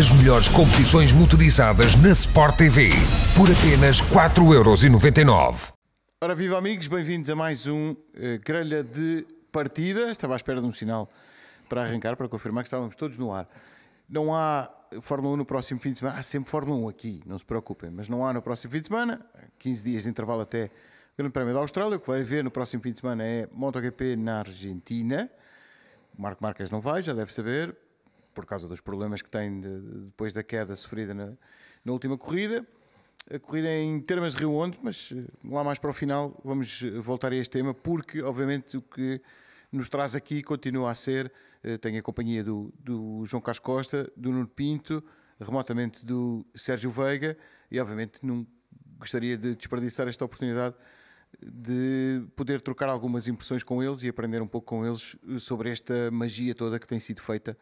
[0.00, 2.88] As melhores competições motorizadas na Sport TV
[3.36, 5.74] por apenas 4,99€.
[6.22, 7.96] Ora, viva amigos, bem-vindos a mais um uh,
[8.42, 10.10] grelha de partida.
[10.10, 11.10] Estava à espera de um sinal
[11.68, 13.46] para arrancar, para confirmar que estávamos todos no ar.
[14.08, 14.70] Não há
[15.02, 16.18] Fórmula 1 no próximo fim de semana.
[16.18, 17.90] Há sempre Fórmula 1 aqui, não se preocupem.
[17.90, 19.20] Mas não há no próximo fim de semana.
[19.58, 20.70] 15 dias de intervalo até
[21.12, 21.98] o Grande Prémio da Austrália.
[21.98, 25.30] O que vai haver no próximo fim de semana é MotoGP na Argentina.
[26.18, 27.76] O Marco Marques não vai, já deve saber,
[28.34, 31.32] por causa dos problemas que tem de, depois da queda sofrida na,
[31.84, 32.66] na, última corrida.
[33.32, 36.40] A corrida é em termos de Rio Onde, mas eh, lá mais para o final
[36.44, 39.20] vamos eh, voltar a este tema, porque obviamente o que
[39.70, 41.30] nos traz aqui continua a ser
[41.62, 45.04] eh, tenho a companhia do, do João Carlos Costa, do Nuno Pinto,
[45.38, 47.36] remotamente do Sérgio Veiga
[47.70, 48.46] e, obviamente, não
[48.98, 50.74] gostaria de desperdiçar esta oportunidade
[51.42, 56.10] de poder trocar algumas impressões com eles e aprender um pouco com eles sobre esta
[56.10, 57.56] magia toda que tem sido feita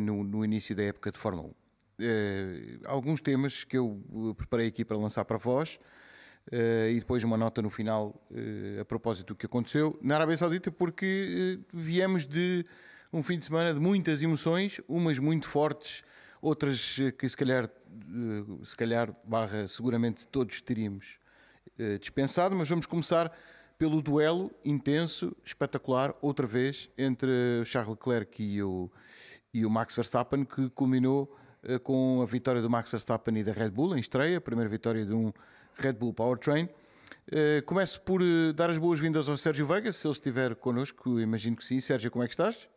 [0.00, 1.50] no, no, início da época de Fórmula 1.
[1.50, 1.54] Uh,
[2.00, 4.02] eh, alguns temas que eu
[4.36, 5.78] preparei aqui para lançar para vós
[6.50, 8.20] uh, e depois uma nota no final
[8.80, 12.64] a propósito do que aconteceu na Arábia Saudita, porque viemos de
[13.12, 16.02] um fim de semana de muitas emoções, umas muito fortes,
[16.40, 21.18] outras eh, que se calhar, eh, se calhar barra, seguramente todos teríamos
[21.78, 23.32] eh, dispensado, mas vamos começar
[23.76, 28.90] pelo duelo intenso, espetacular, outra vez, entre Charles Leclerc e o,
[29.52, 31.36] e o Max Verstappen, que culminou
[31.82, 35.04] com a vitória do Max Verstappen e da Red Bull em estreia, a primeira vitória
[35.04, 35.32] de um
[35.74, 36.68] Red Bull Powertrain.
[37.66, 38.22] começo por
[38.54, 41.80] dar as boas-vindas ao Sérgio Veiga, se ele estiver connosco, imagino que sim.
[41.80, 42.68] Sérgio, como é que estás?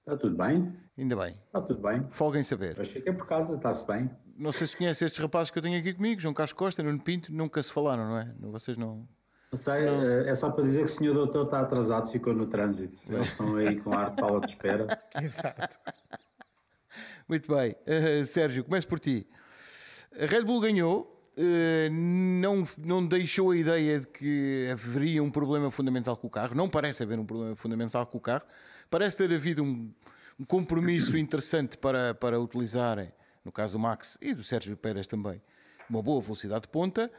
[0.00, 0.74] Está tudo bem?
[0.98, 1.36] Ainda bem.
[1.46, 2.04] Está tudo bem.
[2.10, 2.74] Folga em saber.
[2.76, 4.10] Mas fiquei por casa, está-se bem.
[4.36, 6.98] Não sei se conhece estes rapazes que eu tenho aqui comigo, João Carlos Costa, Nuno
[6.98, 8.34] Pinto, nunca se falaram, não é?
[8.40, 9.06] Vocês não.
[9.54, 9.86] Sei.
[9.86, 13.02] Eh, é só para dizer que o senhor doutor está atrasado, ficou no trânsito.
[13.12, 14.86] Eles estão aí com a arte de sala de espera.
[15.20, 15.78] Exato.
[17.28, 17.76] Muito bem.
[17.86, 19.26] Uh, Sérgio, começo por ti.
[20.20, 25.70] A Red Bull ganhou, uh, não, não deixou a ideia de que haveria um problema
[25.70, 28.44] fundamental com o carro, não parece haver um problema fundamental com o carro
[28.92, 29.90] parece ter havido um,
[30.38, 33.10] um compromisso interessante para, para utilizarem,
[33.42, 35.40] no caso do Max e do Sérgio Pérez também,
[35.88, 37.10] uma boa velocidade de ponta.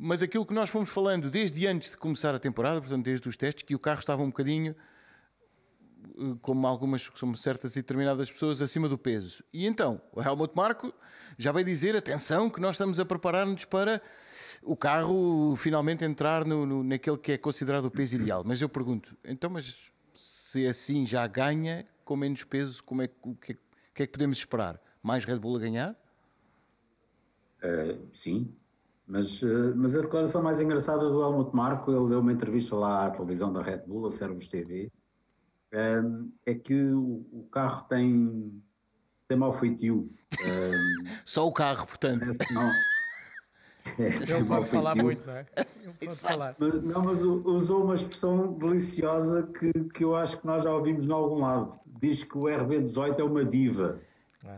[0.00, 3.36] Mas aquilo que nós fomos falando desde antes de começar a temporada, portanto, desde os
[3.36, 4.76] testes, que o carro estava um bocadinho,
[6.16, 9.42] eh, como algumas, como certas e determinadas pessoas, acima do peso.
[9.52, 10.94] E então, o Helmut Marko
[11.36, 14.00] já vai dizer: atenção, que nós estamos a preparar-nos para
[14.62, 18.44] o carro finalmente entrar no, no, naquele que é considerado o peso ideal.
[18.44, 19.76] Mas eu pergunto: então, mas
[20.14, 23.58] se assim já ganha com menos peso, como é, o, que, o
[23.94, 24.80] que é que podemos esperar?
[25.02, 25.96] Mais Red Bull a ganhar?
[27.64, 28.54] Uh, sim,
[29.08, 33.06] mas, uh, mas a declaração mais engraçada do Helmut Marko, ele deu uma entrevista lá
[33.06, 34.92] à televisão da Red Bull, a Servos TV,
[35.72, 38.62] uh, é que o, carro tem,
[39.26, 40.12] tem mau feitio.
[41.24, 42.26] Só o carro, portanto.
[42.50, 42.70] Não,
[43.98, 45.46] ele pode falar muito, não é?
[45.56, 46.54] Ele pode falar.
[46.58, 51.06] Mas, não, mas usou uma expressão deliciosa que, que eu acho que nós já ouvimos
[51.06, 51.78] em algum lado.
[52.00, 54.00] Diz que o RB18 é uma diva.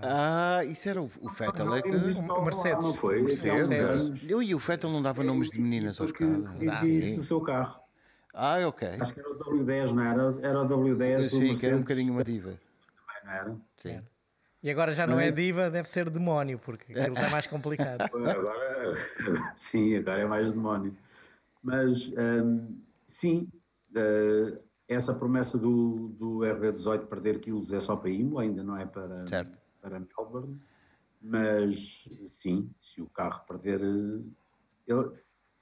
[0.02, 1.88] Ah, isso era o, o Fettel, é que...
[1.88, 2.84] O Mercedes.
[2.84, 3.22] Não foi?
[3.22, 4.28] Mercedes.
[4.28, 6.44] Eu e o Fettel não dava nomes de meninas aos carros.
[6.84, 7.80] isso do seu carro.
[8.34, 8.88] Ah, ok.
[9.00, 10.38] Acho que era o W10, não era?
[10.42, 12.50] Era o W10 Sim, que era um bocadinho uma diva.
[12.50, 13.56] Também não era?
[13.78, 14.02] Sim.
[14.62, 17.46] E agora já não, não é, é diva, deve ser demónio, porque aquilo está mais
[17.46, 18.02] complicado.
[18.14, 18.94] agora,
[19.56, 20.94] sim, agora é mais demónio.
[21.62, 23.48] Mas, um, sim,
[23.96, 28.84] uh, essa promessa do, do RB18 perder quilos é só para Imola, ainda não é
[28.84, 29.59] para, certo.
[29.80, 30.60] Para Melbourne.
[31.22, 33.80] Mas, sim, se o carro perder...
[34.86, 35.10] Ele,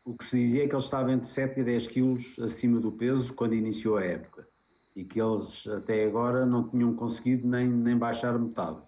[0.04, 2.90] o que se dizia é que ele estava entre 7 e 10 quilos acima do
[2.90, 4.48] peso quando iniciou a época
[4.98, 8.82] e que eles até agora não tinham conseguido nem, nem baixar metade.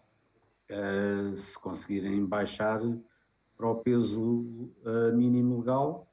[0.69, 2.81] Uh, se conseguirem baixar
[3.57, 4.41] para o peso
[4.85, 6.13] uh, mínimo legal,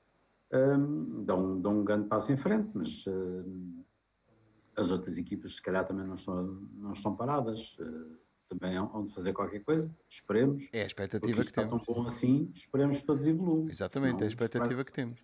[0.54, 3.86] um, dão, dão um grande passo em frente, mas uh,
[4.76, 7.76] as outras equipas se calhar também não estão, não estão paradas.
[8.48, 10.68] Também hão de fazer qualquer coisa, esperemos.
[10.72, 11.86] É a expectativa que temos.
[11.86, 13.70] tão bom assim, esperemos que todos evoluam.
[13.70, 15.20] Exatamente, é a expectativa que temos.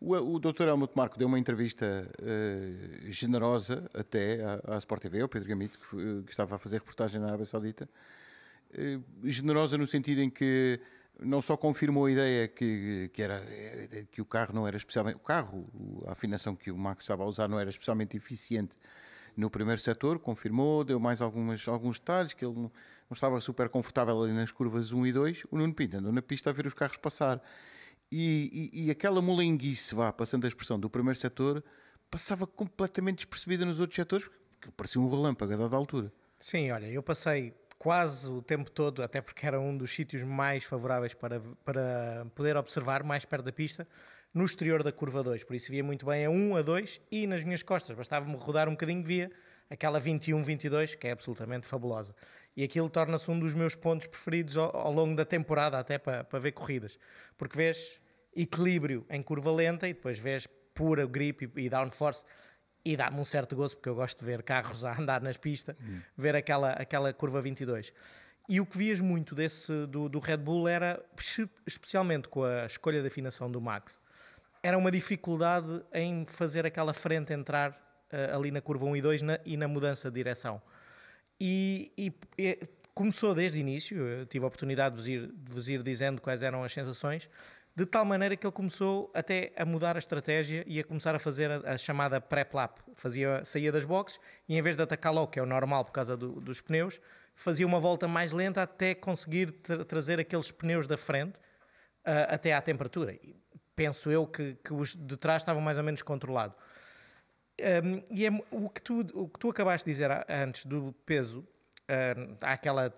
[0.00, 0.62] O, o Dr.
[0.62, 5.78] Helmut Marco deu uma entrevista uh, generosa até à, à Sport TV, ao Pedro Gamito,
[5.78, 7.88] que, que, estava a fazer reportagem na Arábia Saudita,
[8.72, 10.80] eh, generosa no sentido em que
[11.20, 15.16] não só confirmou a ideia que, que, era, eh, que o carro não era especialmente.
[15.16, 18.76] O carro, a afinação que o Max estava a usar não era especialmente eficiente
[19.36, 23.68] no primeiro setor, confirmou, deu mais algumas, alguns detalhes, que ele não, não, estava super
[23.68, 25.42] confortável ali nas curvas 1 e 2.
[25.50, 27.42] O Nuno Pinto andou na pista a ver os carros passar.
[28.10, 31.64] E, e, e aquela molenguice, vá, passando a expressão, do primeiro setor,
[32.10, 36.12] passava completamente despercebida nos outros setores, porque parecia um relâmpago a dada altura.
[36.38, 40.64] Sim, olha, eu passei quase o tempo todo, até porque era um dos sítios mais
[40.64, 43.86] favoráveis para, para poder observar, mais perto da pista,
[44.34, 45.44] no exterior da curva 2.
[45.44, 47.96] Por isso via muito bem a 1, a 2 e nas minhas costas.
[47.96, 49.30] Bastava-me rodar um bocadinho, via
[49.70, 52.14] aquela 21-22, que é absolutamente fabulosa.
[52.56, 56.24] E aquilo torna-se um dos meus pontos preferidos ao, ao longo da temporada, até para,
[56.24, 56.98] para ver corridas.
[57.38, 58.00] Porque vês
[58.34, 62.24] equilíbrio em curva lenta e depois vês pura grip e, e downforce
[62.84, 65.74] e dá-me um certo gosto, porque eu gosto de ver carros a andar nas pistas,
[65.80, 66.00] hum.
[66.16, 67.92] ver aquela, aquela curva 22.
[68.46, 71.02] E o que vias muito desse do, do, Red Bull era,
[71.66, 73.98] especialmente com a escolha de afinação do Max,
[74.64, 77.72] era uma dificuldade em fazer aquela frente entrar
[78.10, 80.60] uh, ali na curva 1 e 2 na, e na mudança de direção.
[81.38, 82.58] E, e, e,
[82.94, 86.22] começou desde o início, eu tive a oportunidade de vos, ir, de vos ir dizendo
[86.22, 87.28] quais eram as sensações,
[87.76, 91.18] de tal maneira que ele começou até a mudar a estratégia e a começar a
[91.18, 92.78] fazer a, a chamada pré-lap.
[92.94, 94.18] Fazia, saía das boxes
[94.48, 96.98] e em vez de atacar logo, que é o normal por causa do, dos pneus,
[97.34, 102.54] fazia uma volta mais lenta até conseguir tra trazer aqueles pneus da frente uh, até
[102.54, 103.12] à temperatura.
[103.12, 103.43] E
[103.74, 106.56] penso eu que, que, os de trás estavam mais ou menos controlados.
[107.60, 111.40] Um, e é, o, que tu, o que tu acabaste de dizer antes do peso,
[111.40, 112.92] uh, há aquela,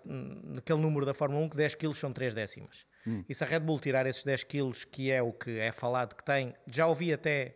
[0.57, 2.87] aquele número da Fórmula 1 que 10 kg são 3 décimas.
[3.07, 3.25] Hum.
[3.29, 6.15] E se a Red Bull tirar esses 10 quilos, que é o que é falado
[6.15, 7.55] que tem, já ouvi até,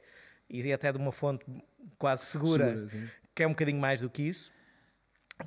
[0.49, 1.45] e até de uma fonte
[1.99, 4.53] quase segura, segura que é um bocadinho mais do que isso,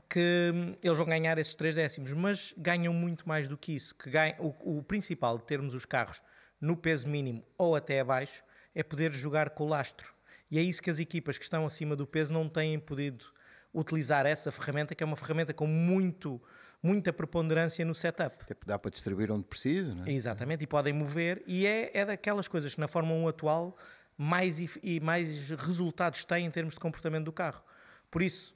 [0.09, 3.95] que hum, eles vão ganhar esses 3 décimos, mas ganham muito mais do que isso.
[3.95, 6.19] Que ganha, o, o principal de termos os carros
[6.63, 8.41] no peso mínimo ou até abaixo
[8.73, 10.13] é poder jogar com o lastro.
[10.49, 13.25] E é isso que as equipas que estão acima do peso não têm podido
[13.73, 16.41] utilizar essa ferramenta, que é uma ferramenta com muito
[16.81, 18.45] muita preponderância no setup.
[18.65, 20.11] Dá para distribuir onde precisa, não é?
[20.11, 23.77] Exatamente, e podem mover, e é, é daquelas coisas que na Fórmula 1 atual
[24.17, 27.63] mais e, e mais resultados têm em termos de comportamento do carro.
[28.11, 28.53] Por isso,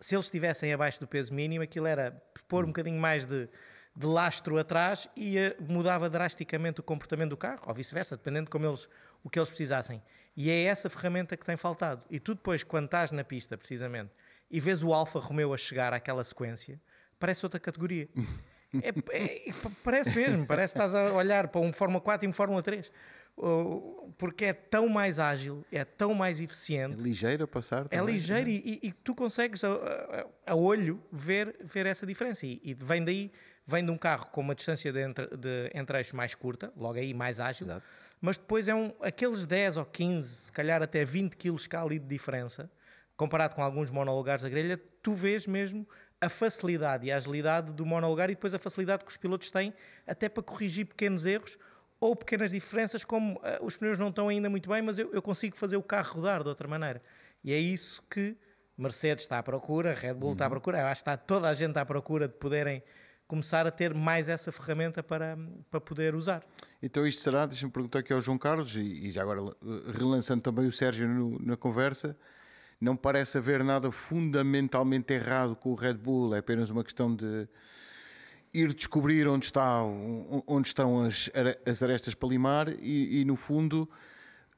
[0.00, 2.10] se eles estivessem abaixo do peso mínimo, aquilo era
[2.48, 3.48] pôr um bocadinho mais de,
[3.94, 8.66] de lastro atrás e mudava drasticamente o comportamento do carro, ou vice-versa, dependendo de como
[8.66, 8.88] eles,
[9.22, 10.02] o que eles precisassem.
[10.36, 12.04] E é essa ferramenta que tem faltado.
[12.08, 14.10] E tu depois, quando estás na pista, precisamente,
[14.50, 16.80] e vês o Alfa Romeo a chegar àquela sequência,
[17.18, 18.08] parece outra categoria.
[18.72, 19.52] É, é,
[19.82, 22.88] parece mesmo, parece que estás a olhar para um Fórmula 4 e um Fórmula 3.
[24.16, 26.96] Porque é tão mais ágil, é tão mais eficiente.
[26.96, 27.86] É ligeiro a passar.
[27.86, 28.52] É também, é ligeiro é?
[28.52, 32.46] E, e, tu consegues a, a, a, olho ver, ver essa diferença.
[32.46, 33.32] E, e, vem daí,
[33.70, 36.98] vem de um carro com uma distância de, entre, de entre eixos mais curta, logo
[36.98, 37.86] aí mais ágil, Exato.
[38.20, 41.98] mas depois é um, aqueles 10 ou 15, se calhar até 20 quilos cá ali
[41.98, 42.70] de diferença,
[43.16, 45.86] comparado com alguns monolugares da grelha, tu vês mesmo
[46.20, 49.72] a facilidade e a agilidade do monolugar e depois a facilidade que os pilotos têm
[50.06, 51.58] até para corrigir pequenos erros
[51.98, 55.20] ou pequenas diferenças, como uh, os pneus não estão ainda muito bem, mas eu, eu,
[55.20, 57.02] consigo fazer o carro rodar de outra maneira.
[57.44, 58.36] E é isso que
[58.76, 60.32] Mercedes está à procura, Red Bull uhum.
[60.32, 60.52] está à uhum.
[60.52, 62.82] procura, eu acho que está toda a gente à procura de poderem
[63.30, 65.38] começar a ter mais essa ferramenta para,
[65.70, 66.42] para poder usar.
[66.82, 70.42] Então isto será, deixa-me perguntar aqui ao João Carlos, e, e já agora eh, relançando
[70.42, 72.16] também o Sérgio no, na conversa,
[72.80, 77.46] não parece haver nada fundamentalmente errado com o Red Bull, é apenas uma questão de
[78.52, 79.80] ir descobrir onde, está,
[80.44, 81.30] onde estão as,
[81.64, 83.88] as arestas para limar e, e, no fundo,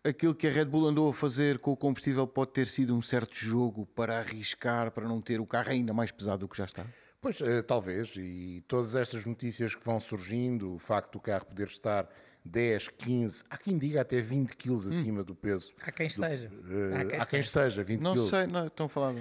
[0.03, 3.03] aquilo que a Red Bull andou a fazer com o combustível pode ter sido um
[3.03, 6.65] certo jogo para arriscar, para não ter o carro ainda mais pesado do que já
[6.65, 6.87] está?
[7.23, 11.69] Pois, eh, talvez, e todas estas notícias que vão surgindo, o facto do carro poder
[11.69, 12.09] estar
[12.45, 14.91] 10, 15, há quem diga até 20 quilos hum.
[14.91, 15.73] acima do peso.
[15.81, 16.49] Há quem esteja.
[16.49, 18.29] Do, uh, há, quem há quem esteja, 20 não quilos.
[18.29, 19.15] Sei, não sei, estão a falar.
[19.15, 19.21] Uh,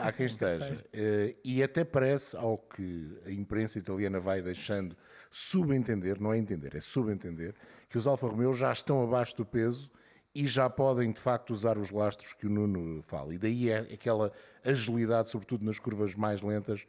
[0.00, 0.72] há quem esteja.
[0.72, 4.96] Uh, e até parece, ao que a imprensa italiana vai deixando
[5.30, 7.54] subentender, não é entender, é subentender,
[7.90, 9.90] que os Alfa Romeo já estão abaixo do peso
[10.34, 13.34] e já podem de facto usar os lastros que o Nuno fala.
[13.34, 14.32] E daí é aquela
[14.64, 16.86] agilidade, sobretudo nas curvas mais lentas,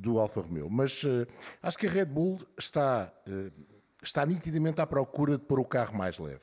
[0.00, 0.68] do Alfa Romeo.
[0.70, 1.02] Mas
[1.62, 3.12] acho que a Red Bull está
[4.02, 6.40] está nitidamente à procura de pôr o carro mais leve.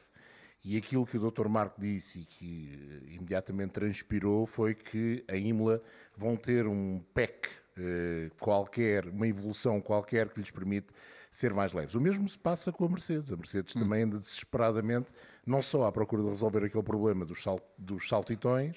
[0.64, 1.48] E aquilo que o Dr.
[1.48, 5.82] Marco disse e que eh, imediatamente transpirou foi que a Imola
[6.18, 10.88] vão ter um PEC eh, qualquer, uma evolução qualquer que lhes permite
[11.32, 11.94] ser mais leves.
[11.94, 13.32] O mesmo se passa com a Mercedes.
[13.32, 13.80] A Mercedes hum.
[13.80, 15.08] também anda desesperadamente,
[15.46, 18.76] não só à procura de resolver aquele problema dos, sal, dos saltitões,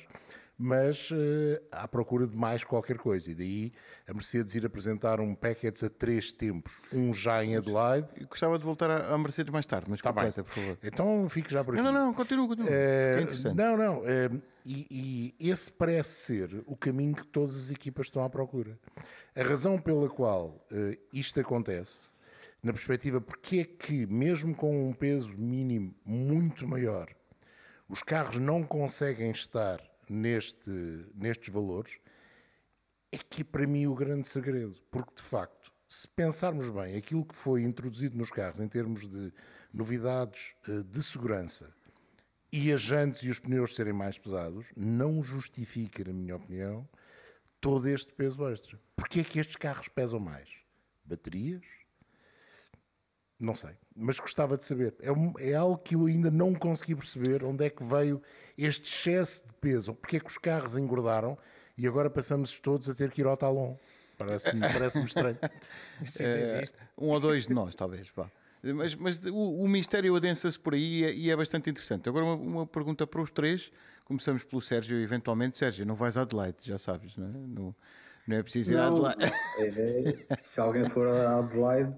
[0.62, 3.30] mas uh, à procura de mais qualquer coisa.
[3.30, 3.72] E daí
[4.06, 6.82] a Mercedes ir apresentar um package a três tempos.
[6.92, 8.06] Um já em Adelaide.
[8.20, 10.78] Eu gostava de voltar à Mercedes mais tarde, mas tá completa, por favor.
[10.82, 11.82] Então fique já por aqui.
[11.82, 12.70] Não, não, não, continua, continua.
[12.70, 13.56] É interessante.
[13.56, 14.00] Não, não.
[14.00, 18.78] Uh, e, e, esse parece ser o caminho que todas as equipas estão à procura.
[19.34, 22.10] A razão pela qual uh, isto acontece,
[22.62, 27.08] na perspectiva porque é que, mesmo com um peso mínimo muito maior,
[27.88, 30.70] os carros não conseguem estar neste,
[31.14, 31.98] nestes valores
[33.12, 37.24] é que é para mim o grande segredo, porque de facto, se pensarmos bem aquilo
[37.24, 39.32] que foi introduzido nos carros em termos de
[39.72, 41.72] novidades eh, de segurança
[42.52, 46.88] e as jantes e os pneus serem mais pesados, não justifica, na minha opinião,
[47.60, 48.80] todo este peso extra.
[48.96, 50.48] Porquê é que estes carros pesam mais?
[51.04, 51.62] Baterias?
[53.40, 54.94] Não sei, mas gostava de saber.
[55.00, 58.22] É, um, é, algo que eu ainda não consegui perceber onde é que veio
[58.56, 59.94] este excesso de peso.
[59.94, 61.38] Porque é que os carros engordaram
[61.76, 63.80] e agora passamos todos a ter que ir ao talão.
[64.18, 65.38] Parece-me parece estranho.
[66.04, 66.62] Sim, é,
[66.98, 68.10] um ou dois de nós, talvez.
[68.10, 68.30] Pá.
[68.62, 72.10] Mas, mas o, o mistério adensa-se por aí e é, e é, bastante interessante.
[72.10, 73.72] Agora, uma, uma, pergunta para os três.
[74.04, 75.56] Começamos pelo Sérgio, eventualmente.
[75.56, 77.30] Sérgio, não vais a Adelaide, já sabes, não é?
[77.30, 77.74] No,
[78.26, 79.34] não é preciso ir não, a Adelaide.
[80.30, 81.94] É, se alguém for a Adelaide,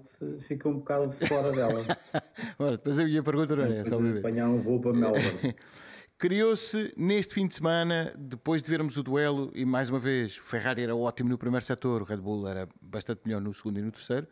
[0.47, 1.85] fica um bocado fora dela.
[2.57, 3.85] Ora, depois eu ia perguntar, não é?
[3.85, 5.55] Só apanhar um voo para Melbourne.
[6.17, 10.43] Criou-se neste fim de semana, depois de vermos o duelo, e mais uma vez, o
[10.43, 13.81] Ferrari era ótimo no primeiro setor, o Red Bull era bastante melhor no segundo e
[13.81, 14.25] no terceiro,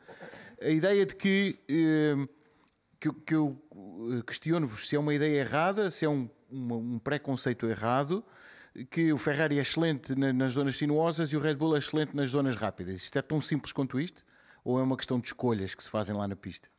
[0.62, 2.27] a ideia de que, eh,
[2.98, 3.62] que, que eu
[4.17, 8.24] eh, questiono-vos se é uma ideia errada, se é um, um preconceito errado,
[8.89, 12.29] que o Ferrari é excelente nas zonas sinuosas e o Red Bull é excelente nas
[12.29, 13.01] zonas rápidas.
[13.01, 14.23] Isto é tão simples quanto isto?
[14.63, 16.69] Ou é uma questão de escolhas que se fazem lá na pista?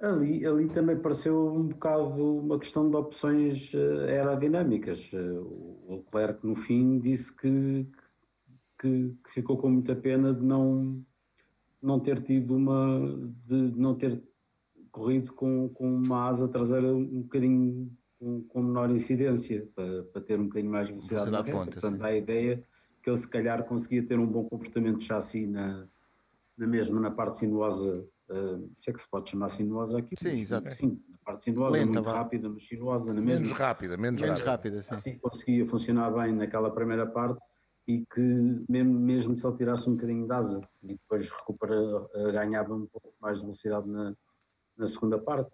[0.00, 5.10] Ali, ali também pareceu um bocado uma questão de opções eh, aerodinâmicas.
[5.14, 7.86] Eh, o Leclerc, no fim, disse que,
[8.78, 11.02] que, que, ficou com muita pena de não,
[11.80, 13.00] não ter tido uma.
[13.46, 14.22] de não ter
[14.90, 17.90] corrido com, com uma asa traseira um bocadinho
[18.24, 21.64] com, com menor incidência, para, para, ter um bocadinho mais velocidade, velocidade na reta.
[21.66, 22.06] Ponta, Portanto, sim.
[22.06, 22.64] a ideia
[23.02, 25.86] que ele se calhar conseguia ter um bom comportamento de chassi na,
[26.56, 30.14] na mesma na parte sinuosa Uh, se é que se pode chamar sinuosa aqui.
[30.18, 30.70] Sim, exato.
[30.70, 33.42] Sim, a parte sinuosa Lenta, muito rápida, mas sinuosa na mesma.
[33.42, 34.76] Menos rápida, menos, menos rápida.
[34.78, 34.92] rápida sim.
[34.92, 37.38] Assim conseguia funcionar bem naquela primeira parte
[37.86, 42.32] e que mesmo, mesmo se ele tirasse um bocadinho de asa e depois recupera, uh,
[42.32, 44.16] ganhava um pouco mais de velocidade na,
[44.78, 45.50] na segunda parte.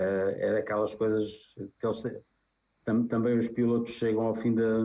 [0.00, 2.02] Uh, era aquelas coisas que eles
[2.84, 4.78] tam, também os pilotos chegam ao fim da,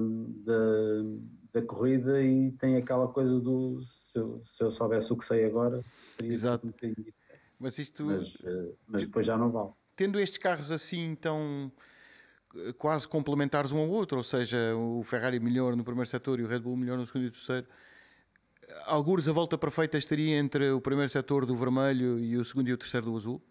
[0.44, 1.04] da,
[1.54, 5.46] da corrida e tem aquela coisa do se eu, se eu soubesse o que sei
[5.46, 5.82] agora,
[6.22, 6.68] Exato.
[6.68, 6.94] um
[7.58, 8.04] mas isto.
[8.04, 9.72] Mas, eh, mas depois já não vale.
[9.96, 11.72] Tendo estes carros assim tão
[12.56, 16.44] eh, quase complementares um ao outro, ou seja, o Ferrari melhor no primeiro setor e
[16.44, 17.66] o Red Bull melhor no segundo e terceiro,
[18.86, 22.74] alguns a volta perfeita estaria entre o primeiro setor do vermelho e o segundo e
[22.74, 23.42] o terceiro do azul?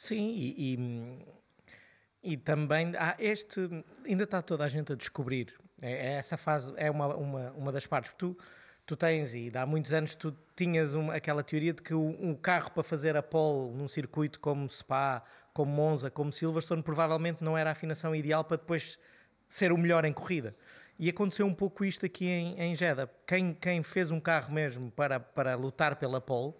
[0.00, 0.74] Sim, e,
[2.22, 3.60] e, e também há este
[4.06, 5.52] ainda está toda a gente a descobrir.
[5.82, 8.14] É, é essa fase é uma, uma, uma das partes.
[8.14, 8.34] Tu
[8.86, 12.34] tu tens, e há muitos anos tu tinhas uma, aquela teoria de que o, um
[12.34, 17.56] carro para fazer a pole num circuito como Spa, como Monza, como Silverstone, provavelmente não
[17.56, 18.98] era a afinação ideal para depois
[19.48, 20.56] ser o melhor em corrida.
[20.98, 23.08] E aconteceu um pouco isto aqui em, em Jeddah.
[23.26, 26.54] Quem, quem fez um carro mesmo para, para lutar pela pole,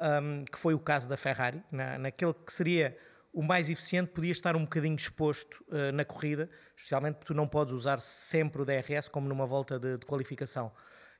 [0.00, 2.96] um, que foi o caso da Ferrari, na, naquele que seria
[3.32, 7.46] o mais eficiente, podia estar um bocadinho exposto uh, na corrida, especialmente porque tu não
[7.46, 10.72] podes usar sempre o DRS como numa volta de, de qualificação.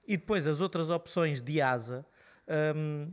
[0.07, 2.05] E depois as outras opções de asa
[2.75, 3.13] um,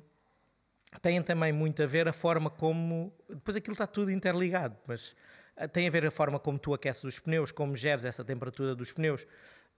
[1.02, 3.14] têm também muito a ver a forma como.
[3.30, 5.16] Depois aquilo está tudo interligado, mas
[5.58, 8.74] uh, tem a ver a forma como tu aqueces os pneus, como geres essa temperatura
[8.74, 9.28] dos pneus,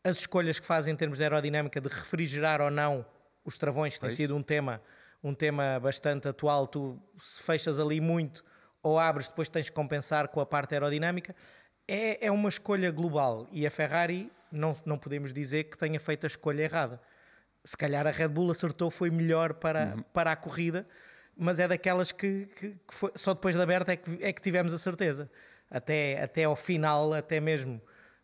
[0.01, 3.05] as escolhas que fazem em termos de aerodinâmica de refrigerar ou não
[3.43, 4.81] os travões, que tem sido um tema,
[5.23, 6.67] um tema bastante atual.
[6.67, 8.43] Tu se fechas ali muito
[8.81, 11.35] ou abres, depois tens que compensar com a parte aerodinâmica.
[11.87, 16.25] É, é uma escolha global e a Ferrari não, não podemos dizer que tenha feito
[16.25, 17.01] a escolha errada
[17.63, 20.03] se calhar a Red Bull acertou, foi melhor para, uhum.
[20.13, 20.87] para a corrida,
[21.35, 24.41] mas é daquelas que, que, que foi, só depois da aberta é que, é que
[24.41, 25.29] tivemos a certeza.
[25.69, 27.79] Até, até ao final, até mesmo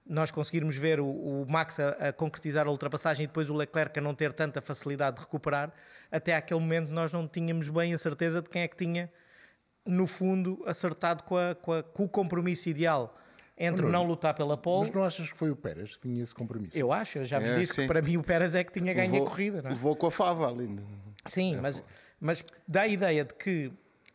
[0.07, 3.97] nós conseguirmos ver o, o Max a, a, concretizar a ultrapassagem e depois o Leclerc
[3.97, 5.74] a não ter tanta facilidade de recuperar,
[6.12, 9.12] até aquele momento nós não tínhamos bem a certeza de quem é que tinha,
[9.85, 13.17] no fundo, acertado com, a, com, a, com o compromisso ideal
[13.57, 14.88] entre Bruno, não lutar pela pole.
[14.88, 16.77] Mas não achas que foi o Pérez que tinha esse compromisso?
[16.77, 17.81] Eu acho, eu já vos é, disse sim.
[17.81, 19.62] que para mim o Pérez é que tinha ganho levou, a corrida.
[19.62, 19.74] Não é?
[19.74, 20.79] Levou com a fava ali.
[21.25, 21.83] Sim, é, mas,
[22.19, 23.71] mas dá a ideia de que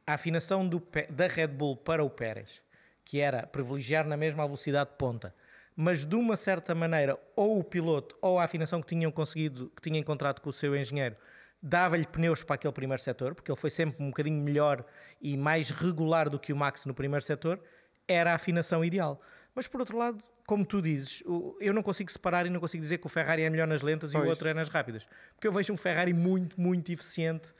[0.06, 2.60] a afinação do, da Red Bull para o Pérez,
[3.04, 5.34] que era privilegiar na mesma velocidade de ponta,
[5.80, 9.80] mas de uma certa maneira, ou o piloto, ou a afinação que tinham conseguido, que
[9.80, 11.16] tinha encontrado com o seu engenheiro,
[11.62, 14.84] dava-lhe pneus para aquele primeiro setor, porque ele foi sempre um bocadinho melhor
[15.22, 17.58] e mais regular do que o Max no primeiro setor
[18.06, 19.22] era a afinação ideal.
[19.54, 21.22] Mas por outro lado, como tu dizes,
[21.58, 24.12] eu não consigo separar e não consigo dizer que o Ferrari é melhor nas lentas
[24.12, 24.22] pois.
[24.22, 25.06] e o outro é nas rápidas.
[25.34, 27.54] Porque eu vejo um Ferrari muito, muito eficiente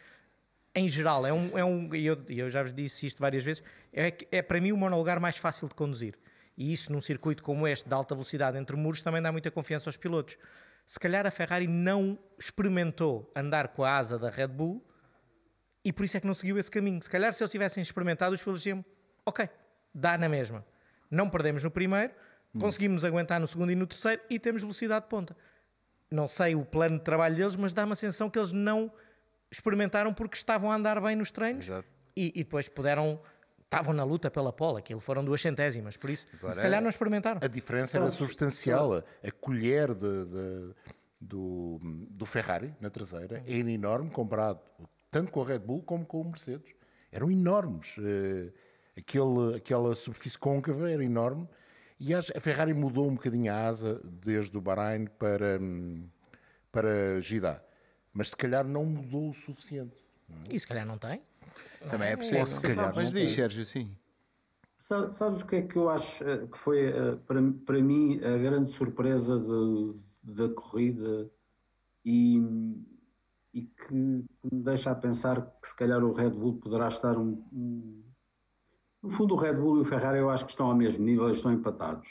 [0.74, 1.24] em geral.
[1.24, 3.62] É um, é um e eu, eu já vos disse isto várias vezes,
[3.94, 6.18] é, é para mim o monolugar mais fácil de conduzir.
[6.56, 9.88] E isso num circuito como este, de alta velocidade entre muros, também dá muita confiança
[9.88, 10.36] aos pilotos.
[10.86, 14.84] Se calhar a Ferrari não experimentou andar com a asa da Red Bull
[15.84, 17.00] e por isso é que não seguiu esse caminho.
[17.02, 18.84] Se calhar se eles tivessem experimentado, os pilotos diziam,
[19.24, 19.48] ok,
[19.94, 20.64] dá na mesma.
[21.10, 22.12] Não perdemos no primeiro,
[22.58, 25.36] conseguimos aguentar no segundo e no terceiro e temos velocidade de ponta.
[26.10, 28.92] Não sei o plano de trabalho deles, mas dá-me a sensação que eles não
[29.50, 31.68] experimentaram porque estavam a andar bem nos treinos
[32.16, 33.20] e, e depois puderam,
[33.70, 36.82] estavam na luta pela pole, aquilo foram duas centésimas, por isso Agora se calhar é-
[36.82, 37.40] não experimentaram.
[37.42, 38.92] A diferença era substancial.
[39.22, 40.74] A, colher de- de-
[41.20, 41.78] do,
[42.10, 44.58] do Ferrari na traseira era enorme comparado
[45.10, 46.72] tanto com a Red Bull como com o Mercedes.
[47.12, 47.94] Eram enormes.
[47.98, 48.52] Eh,
[48.96, 51.48] aquele, aquela superfície côncava era enorme.
[51.98, 55.58] E a Ferrari mudou um bocadinho a asa desde o Bahrein para,
[56.72, 57.62] para Jeddah.
[58.12, 59.96] Mas se calhar não mudou o suficiente.
[60.48, 61.20] E se calhar não tem.
[61.88, 62.40] Também é possível.
[62.40, 63.32] Ou se calhar Mas diz.
[63.34, 63.96] Sérgio, sim.
[64.76, 68.18] Sa- Sabes o que é que eu acho eh, que foi, eh, para, para mim,
[68.24, 71.30] a grande surpresa de- da corrida
[72.04, 72.38] e,
[73.54, 74.24] e que me
[74.62, 78.04] deixa a pensar que se calhar o Red Bull poderá estar um, um-
[79.02, 81.24] No fundo, o Red Bull e o Ferrari eu acho que estão ao mesmo nível,
[81.24, 82.08] eles estão empatados.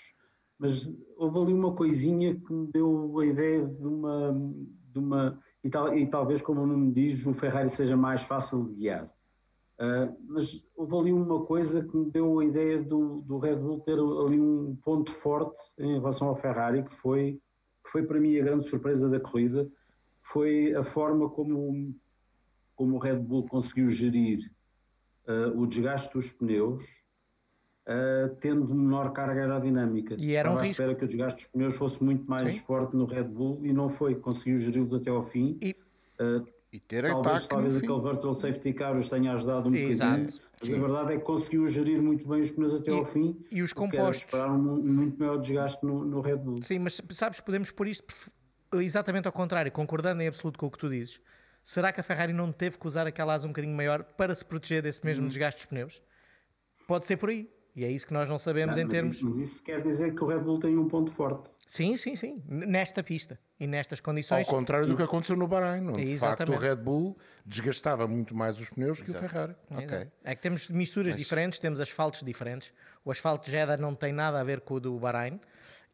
[0.58, 4.32] Mas houve ali uma coisinha que me deu a ideia de uma.
[4.92, 8.66] De uma e, tal, e talvez, como o nome diz, o Ferrari seja mais fácil
[8.70, 9.10] de guiar.
[9.80, 13.80] Uh, mas houve ali uma coisa que me deu a ideia do, do Red Bull
[13.80, 17.40] ter ali um ponto forte em relação ao Ferrari, que foi,
[17.86, 19.70] que foi para mim a grande surpresa da corrida,
[20.22, 21.96] foi a forma como,
[22.76, 24.40] como o Red Bull conseguiu gerir
[25.30, 26.84] uh, o desgaste dos pneus,
[27.88, 30.16] uh, tendo menor carga aerodinâmica.
[30.20, 30.72] E era um Estava à risco.
[30.82, 32.60] espera que o desgaste dos pneus fosse muito mais Sim.
[32.66, 35.58] forte no Red Bull e não foi, conseguiu geri-los até ao fim.
[35.62, 35.74] E-
[36.22, 40.12] Uh, E ter Talvez, talvez aquele virtual safety car os tenha ajudado um Exato.
[40.22, 43.06] bocadinho, mas a verdade é que conseguiu gerir muito bem os pneus até E- ao
[43.06, 43.44] fim.
[43.50, 44.24] E os o compostos.
[44.26, 46.62] esperar um, um muito maior desgaste no, no Red Bull.
[46.62, 48.14] Sim, mas sabes, podemos pôr isto
[48.74, 51.20] exatamente ao contrário, concordando em absoluto com o que tu dizes.
[51.64, 54.46] Será que a Ferrari não teve que usar aquela asa um bocadinho maior para se
[54.46, 55.28] proteger desse mesmo Hum.
[55.30, 56.02] desgaste dos pneus?
[56.88, 57.50] Pode ser por aí.
[57.80, 59.16] E é isso que nós não sabemos Não, em mas, termos.
[59.16, 61.50] isso, mas isso quer dizer que o Red Bull tem um ponto forte.
[61.66, 62.44] Sim, sim, sim.
[62.46, 64.46] Nesta pista e nestas Ao condições.
[64.48, 66.58] contrário do que aconteceu no Bahrein, onde de facto o.
[66.58, 69.56] Red Bull desgastava muito mais os pneus que o Ferrari.
[69.72, 70.08] É, Ok.
[70.26, 72.74] É que temos misturas diferentes, temos asfaltos diferentes.
[73.06, 75.40] O asfalto de Jeddah não tem nada a ver com o do Bahrein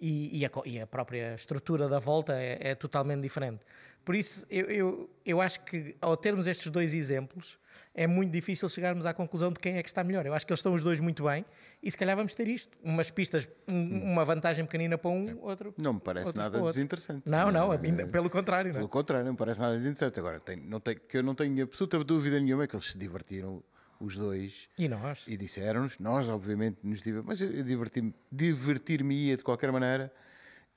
[0.01, 3.59] e, e a, e a própria estrutura da volta é, é totalmente diferente.
[4.05, 7.57] Por isso, eu, eu, eu acho que ao termos estes dois exemplos,
[7.93, 10.25] é muito difícil chegarmos à conclusão de quem é que está melhor.
[10.25, 11.43] Eu acho que eles estão os dois muito bem
[11.81, 12.77] e se calhar vamos ter isto.
[12.83, 15.73] Umas pistas, um- uma vantagem pequenina para um, outro.
[15.77, 17.27] Não me parece nada desinteressante.
[17.27, 18.71] Não, não, É, ainda- pelo contrário.
[18.71, 18.81] Não é?
[18.81, 20.19] Pelo contrário, não me parece nada desinteressante.
[20.19, 23.63] Agora, tem, não tem, que eu não tenho absoluta dúvida nenhuma que eles se divertiram
[23.99, 25.23] os dois E nós?
[25.25, 30.11] e disseram-nos, nós obviamente nos divertimos, mas eu, eu diverti-me, divertir-me-ia de qualquer maneira,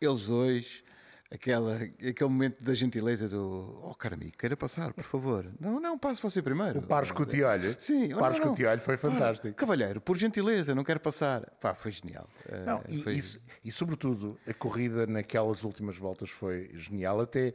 [0.01, 0.83] eles dois,
[1.31, 5.47] aquela, aquele momento da gentileza do, oh caro amigo, queira passar, por favor.
[5.61, 6.79] Não, não, passe você primeiro.
[6.79, 8.53] O Pares Cotiolho, Sim, o Pares não, não.
[8.53, 9.55] Cotiolho foi fantástico.
[9.55, 11.43] Cavalheiro, por gentileza, não quero passar.
[11.61, 12.29] Pá, foi genial.
[12.65, 17.53] Não, Eh, e, foi- e- e, sobretudo a corrida naquelas últimas voltas foi genial, até,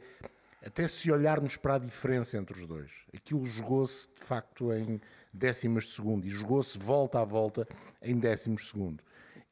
[0.64, 2.90] até se olharmos para a diferença entre os dois.
[3.14, 5.00] Aquilo jogou-se de facto em
[5.32, 7.66] décimas de segundo e jogou-se volta a volta
[8.00, 9.02] em décimos de segundo.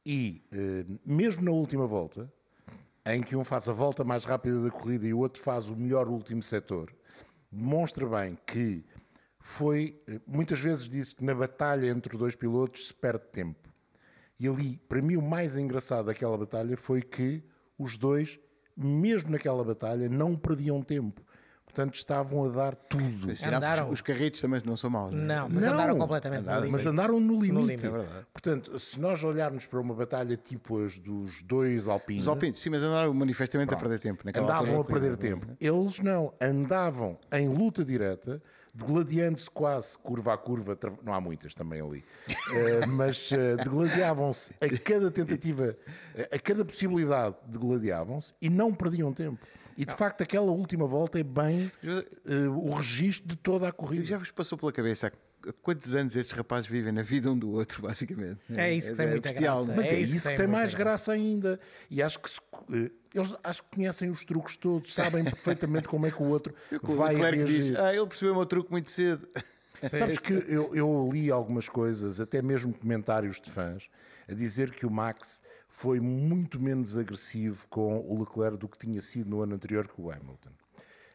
[0.05, 2.31] E eh, mesmo na última volta,
[3.05, 5.75] em que um faz a volta mais rápida da corrida e o outro faz o
[5.75, 6.93] melhor último setor,
[7.51, 8.83] demonstra bem que
[9.39, 13.69] foi, eh, muitas vezes disse que na batalha entre dois pilotos se perde tempo.
[14.39, 17.43] E ali, para mim, o mais engraçado daquela batalha foi que
[17.77, 18.39] os dois,
[18.75, 21.21] mesmo naquela batalha, não perdiam tempo.
[21.73, 23.33] Portanto, estavam a dar tudo.
[23.43, 23.85] Andaram.
[23.87, 25.11] Os, os carritos também não são maus.
[25.11, 25.15] é?
[25.17, 26.87] Não, mas Não, andaram completamente andaram, no Mas limite.
[26.87, 27.65] andaram no limite.
[27.65, 28.25] limite, é verdade.
[28.31, 32.69] Portanto, se nós olharmos para uma batalha tipo as dos dois alpinos, Os alpinos, sim,
[32.69, 33.79] mas andaram manifestamente Pronto.
[33.79, 34.23] a perder tempo.
[34.39, 35.47] andavam a perder tempo.
[35.59, 38.39] Eles não, andavam em luta direta,
[38.71, 42.03] degladiando-se quase curva a curva, tra- não há muitas também ali,
[42.53, 45.75] Eh, mas eh, degladiavam-se a cada tentativa,
[46.31, 49.39] a cada possibilidade, degladiavam-se e não perdiam tempo.
[49.77, 54.05] E de facto, aquela última volta é bem eh, o registro de toda a corrida.
[54.05, 57.51] Já vos passou pela cabeça há quantos anos estes rapazes vivem na vida um do
[57.51, 58.39] outro, basicamente?
[58.55, 59.67] É isso que tem muita bestial, graça.
[59.67, 60.83] não Mas É é, isso isso, que que tem mais graça.
[60.83, 61.59] graça ainda.
[61.89, 62.39] E acho que se-
[62.71, 66.53] eh, eles acho que conhecem os truques todos, sabem perfeitamente como é que o outro
[66.81, 67.61] O vai Leclerc reagir.
[67.71, 69.27] diz, ah, ele percebeu o meu truque muito cedo.
[69.81, 73.89] Sabes que eu, eu li algumas coisas, até mesmo comentários de fãs,
[74.29, 75.41] a dizer que o Max
[75.75, 80.03] foi muito menos agressivo com o Leclerc do que tinha sido no ano anterior com
[80.03, 80.51] o Hamilton.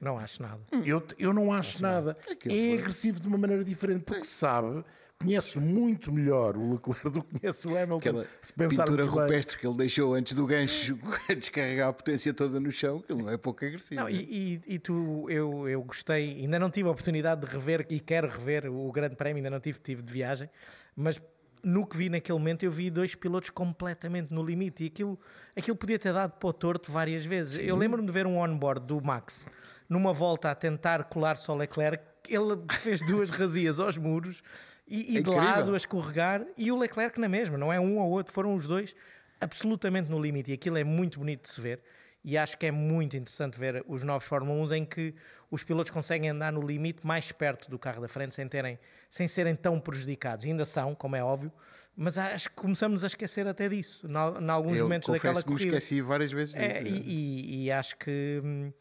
[0.00, 0.60] Não acho nada.
[0.84, 2.16] Eu, eu não acho nada.
[2.30, 4.84] Aquilo É agressivo de uma maneira diferente, porque sabe
[5.20, 7.96] conhece muito melhor o Leclerc do que conhece o Hamilton.
[7.98, 9.12] Aquela se pensar pintura bem.
[9.12, 10.96] rupestre que ele deixou antes do gancho
[11.28, 14.00] a descarregar a potência toda no chão, que não é pouco agressivo.
[14.00, 14.12] Não, né?
[14.12, 17.98] e, e- e tu, eu, eu gostei, ainda não tive a oportunidade de rever e
[17.98, 20.48] quero rever o Grande Prémio, ainda não tive, tive de viagem,
[20.94, 21.20] mas
[21.62, 25.18] no que vi naquele momento eu vi dois pilotos completamente no limite e aquilo,
[25.56, 27.58] aquilo podia ter dado para o torto várias vezes.
[27.58, 29.46] Eu lembro-me de ver um onboard do Max
[29.88, 34.42] numa volta a tentar colar-se ao Leclerc, ele fez duas razias aos muros
[34.86, 37.98] e, e É de lado a escorregar e o Leclerc na mesma, não é um
[37.98, 38.94] ou outro, foram os dois
[39.40, 41.80] absolutamente no limite e aquilo é muito bonito de se ver
[42.24, 45.14] e acho que é muito interessante ver os novos Fórmula 1 em que
[45.50, 48.78] os pilotos conseguem andar no limite mais perto do carro da frente sem, terem,
[49.10, 50.44] sem serem tão prejudicados.
[50.44, 51.52] Ainda são, como é óbvio,
[51.96, 55.76] mas acho que começamos a esquecer até disso, em alguns eu momentos daquela corrida.
[55.78, 56.92] esqueci várias vezes É, disso.
[56.92, 58.72] e, e- e acho que hum,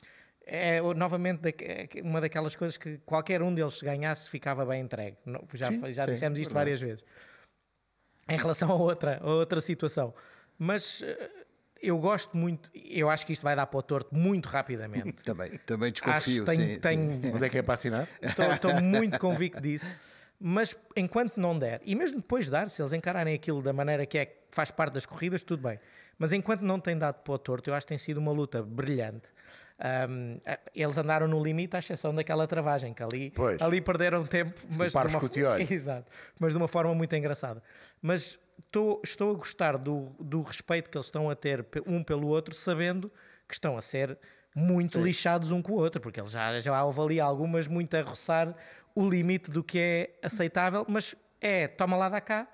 [0.46, 5.18] é novamente é uma daquelas coisas que qualquer um deles se ganhasse ficava bem entregue.
[5.54, 6.54] Já Sim, já sim, dissemos isto verdade.
[6.54, 7.06] várias vezes.
[8.30, 10.14] Em relação a outra, a outra situação.
[10.60, 11.32] Mas eh,
[11.82, 15.24] eu gosto muito, eu acho que isto vai dar para o torto muito rapidamente.
[15.24, 16.46] Também, também acho desconfio.
[16.46, 16.80] que tenho, sim, sim.
[16.80, 18.08] tenho, Onde é que é para assinar?
[18.22, 19.94] Estou muito convicto disso.
[20.40, 24.06] Mas enquanto não der, e mesmo depois de dar, se eles encararem aquilo da maneira
[24.06, 25.80] que é que faz parte das corridas, tudo bem.
[26.18, 28.62] Mas enquanto não tem dado para o torto, eu acho que tem sido uma luta
[28.64, 29.28] brilhante.
[29.80, 33.62] A- eles andaram no limite, à exceção daquela travagem, que ali, Pois.
[33.62, 35.20] ali perderam tempo, mas de, uma.
[35.72, 37.62] Exato, mas de uma forma muito engraçada.
[38.02, 42.28] Mas estou, estou a gostar do, do respeito que eles estão a ter um pelo
[42.28, 43.12] outro, sabendo
[43.48, 44.18] que estão a ser
[44.56, 48.02] muito lixados um com o outro, porque eles já, já houve ali algumas muito a
[48.02, 48.56] roçar
[48.96, 52.48] o limite do que é aceitável, mas é toma lá da cá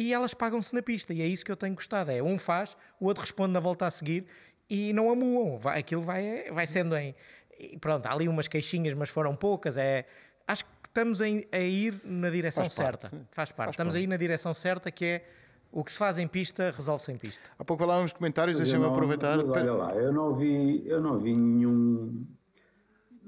[0.00, 2.10] e elas pagam-se na pista, e é isso que eu tenho gostado.
[2.12, 4.24] É um faz, o outro responde na volta a seguir
[4.70, 5.58] e não amuam.
[5.58, 7.14] Vai, aquilo vai, vai sendo em.
[7.58, 9.76] e Pronto, há ali umas queixinhas, mas foram poucas.
[9.76, 10.06] É,
[10.46, 13.08] acho que estamos em- a ir na direção Faz parte, certa.
[13.16, 13.26] sim.
[13.32, 13.56] Faz parte.
[13.66, 14.00] Faz estamos parte.
[14.00, 15.24] a ir na direção certa, que é
[15.72, 17.50] o que se faz em pista, resolve-se em pista.
[17.58, 19.36] Há pouco falávamos comentários, deixa-me aproveitar.
[19.36, 22.24] Mas olha lá, eu não vi, eu não vi nenhum,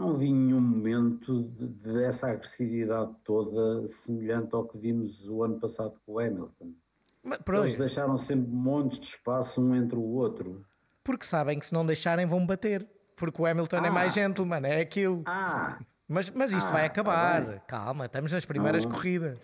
[0.00, 5.94] não vi nenhum momento de- dessa agressividade toda semelhante ao que vimos o ano passado
[6.04, 6.72] com o Hamilton.
[7.22, 10.64] Mas, Eles deixaram sempre montes de espaço um entre o outro.
[11.04, 12.86] porque sabem que se não deixarem vão bater.
[13.16, 13.92] Porque o Hamilton é Ah.
[13.92, 15.22] mais gentleman, é aquilo.
[15.26, 17.44] Ah, Mas, mas isto Ah, vai tá acabar.
[17.44, 17.60] bem.
[17.68, 18.90] Calma, estamos nas primeiras Não.
[18.92, 19.38] corridas.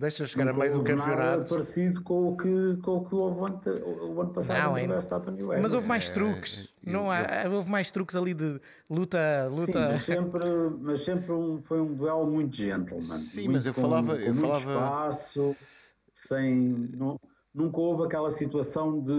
[0.00, 1.50] Deixa chegar a nunca meio do houve nada campeonato.
[1.50, 5.34] parecido com o que, com o, que houve ante- o, ano passado Não, o Verstappen
[5.38, 6.68] e Mas houve mais truques.
[6.82, 7.20] não há,
[7.52, 8.58] houve mais truques ali de
[8.88, 9.18] luta.
[9.50, 9.88] Sim, luta...
[9.90, 10.48] mas sempre,
[10.80, 13.18] mas sempre um- foi um duelo muito gentleman.
[13.18, 15.56] Sim, muito mas eu com- falava- com eu muito falava- espaço,
[16.14, 16.88] sem.
[16.94, 17.20] não-
[17.52, 19.12] nunca houve aquela situação de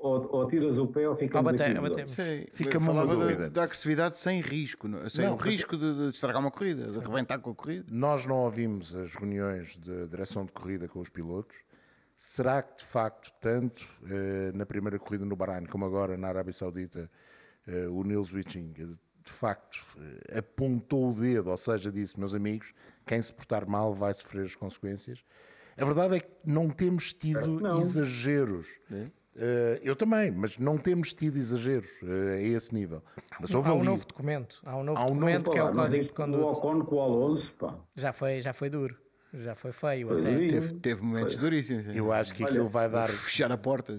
[0.00, 2.12] ou, ou tiras o pé ou ficamos Ou bate- aqui.
[2.14, 3.50] Sim, Fica-me eu uma dúvida.
[3.50, 6.90] da agressividade sem risco, não- sem Não, o mas- risco de, de estragar uma corrida,
[6.90, 7.84] de arrebentar com a corrida.
[7.88, 11.56] Nós não ouvimos as reuniões de direção de corrida com os pilotos.
[12.18, 16.52] Será que de facto, tanto eh, na primeira corrida no Bahrein como agora na Arábia
[16.52, 17.10] Saudita,
[17.66, 19.84] eh, o Nils Wiching eh, de facto
[20.30, 22.72] eh, apontou o dedo, ou seja, disse, meus amigos,
[23.04, 25.22] quem se portar mal vai sofrer as consequências?
[25.78, 27.80] A verdade é que não temos tido Não.
[27.80, 28.66] exageros.
[29.38, 33.02] Eh, eu também, mas não temos tido exageros eh, a esse nível.
[33.38, 34.60] Mas houve Há um ali- novo documento.
[34.64, 36.44] Há um novo Há um novo- documento que é o Código de viste o Conduta.
[36.44, 37.74] Ocon com o Alonso, pá.
[37.94, 38.96] Já foi, já foi duro.
[39.34, 40.48] Já foi feio Foi até.
[40.48, 41.42] Teve, teve momentos Foi.
[41.42, 41.84] duríssimos.
[41.84, 41.92] sim.
[41.94, 43.08] eu acho que Olha, aquilo vai dar.
[43.10, 43.98] Fechar a porta.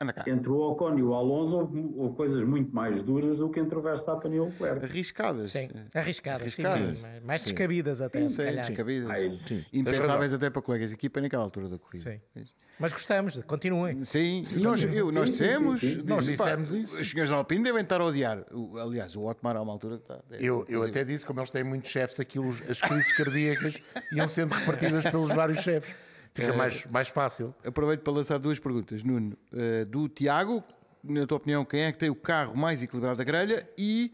[0.00, 0.24] Anda cá.
[0.28, 3.76] Entre o Ocon e o Alonso houve, houve coisas muito mais duras do que entre
[3.76, 4.84] o Verstappen e o Leclerc.
[4.84, 5.50] Arriscadas.
[5.50, 6.96] Sim, arriscadas, sim, Arriscadas.
[6.96, 8.66] sim, mais- mais descabidas até, se Sim, calhar.
[8.66, 9.10] descabidas.
[9.10, 9.28] Ai,
[9.72, 12.20] Impensáveis até para colegas de equipa naquela altura da corrida.
[12.32, 12.44] Sim.
[12.78, 14.04] Mas gostamos, continuem.
[14.04, 16.02] Sim, nós, eu- nós Sim, sim, dissemos, sim, sim.
[16.06, 17.00] Nós dissemos isso.
[17.00, 18.44] Os senhores da Alpine devem estar a odiar.
[18.52, 20.20] O- aliás, o Otmar há uma altura que está.
[20.30, 23.74] é, Eu, eu até disse, como eles têm muitos chefes, aquilo, as crises cardíacas
[24.12, 25.92] iam sendo repartidas pelos vários chefes.
[26.46, 27.54] Fica mais, mais fácil.
[27.64, 29.36] Aproveito para lançar duas perguntas, Nuno.
[29.52, 30.62] Eh, do Tiago,
[31.02, 33.68] na tua opinião, quem é que tem o carro mais equilibrado da grelha?
[33.76, 34.12] E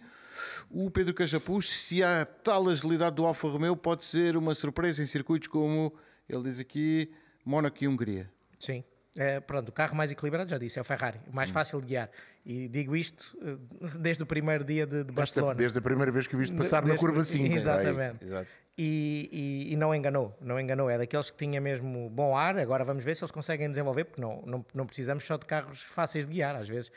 [0.71, 5.07] o Pedro Cachapuz, se a tal agilidade do Alfa Romeo pode ser uma surpresa em
[5.07, 5.93] circuitos como
[6.29, 7.13] ele diz aqui,
[7.45, 8.31] Mónaco e Hungria.
[8.59, 8.83] Sim.
[9.17, 11.35] É, pronto, o carro mais equilibrado, já disse, é o Ferrari, o Hum.
[11.35, 12.11] mais fácil de guiar.
[12.45, 13.57] E digo isto eh,
[14.01, 15.55] desde o primeiro dia de, de Desde a, Barcelona.
[15.55, 17.55] desde a primeira vez que o viste passar na Desde- curva 5.
[17.55, 18.25] Exatamente.
[18.25, 18.49] Exato.
[18.77, 19.29] E,
[19.69, 20.91] e- e não enganou, não enganou.
[20.91, 22.59] É daqueles que tinha mesmo bom ar.
[22.59, 25.83] Agora vamos ver se eles conseguem desenvolver, porque não, não, não precisamos só de carros
[25.83, 26.57] fáceis de guiar.
[26.57, 26.91] Às vezes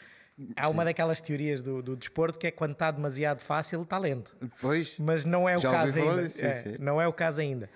[0.56, 4.36] há uma daquelas teorias do, do desporto que é quando está demasiado fácil, está lento.
[4.42, 6.24] Depois, Mas não é o caso ainda.
[6.24, 6.76] disso, É, sim.
[6.80, 7.70] Não é o caso ainda.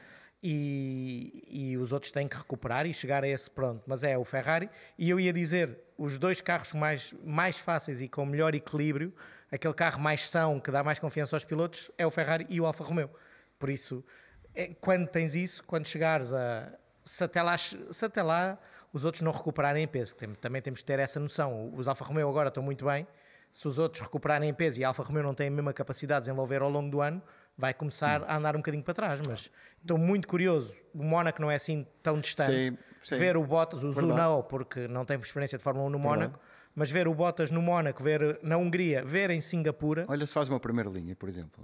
[0.43, 3.83] E, e os outros têm que recuperar e chegar a esse pronto.
[3.85, 4.67] Mas é o Ferrari.
[4.97, 9.13] E eu ia dizer, os dois carros mais, mais fáceis e com melhor equilíbrio,
[9.51, 12.65] aquele carro mais são, que dá mais confiança aos pilotos, é o Ferrari e o
[12.65, 13.11] Alfa Romeo.
[13.61, 14.03] Por isso,
[14.55, 16.73] é, quando tens isso, quando chegares a.
[17.05, 18.57] Se até, lá, se até lá
[18.91, 21.71] os outros não recuperarem em peso, também temos que ter essa noção.
[21.75, 23.07] Os Alfa Romeo agora estão muito bem,
[23.51, 26.21] se os outros recuperarem em peso e a Alfa Romeo não tem a mesma capacidade
[26.21, 27.21] de desenvolver ao longo do ano,
[27.57, 29.21] vai começar a andar um bocadinho para trás.
[29.27, 30.73] Mas estou muito curioso.
[30.93, 32.71] O Mónaco não é assim tão distante.
[32.71, 33.17] Sim, sim.
[33.17, 34.19] Ver o Bottas, o Zu Verdade.
[34.19, 36.33] não, porque não tem experiência de Fórmula 1 no Verdade.
[36.75, 40.05] Mas ver o Bottas no Mónaco, ver na Hungria, ver em Singapura.
[40.07, 41.63] Olha, se faz uma primeira linha, por exemplo.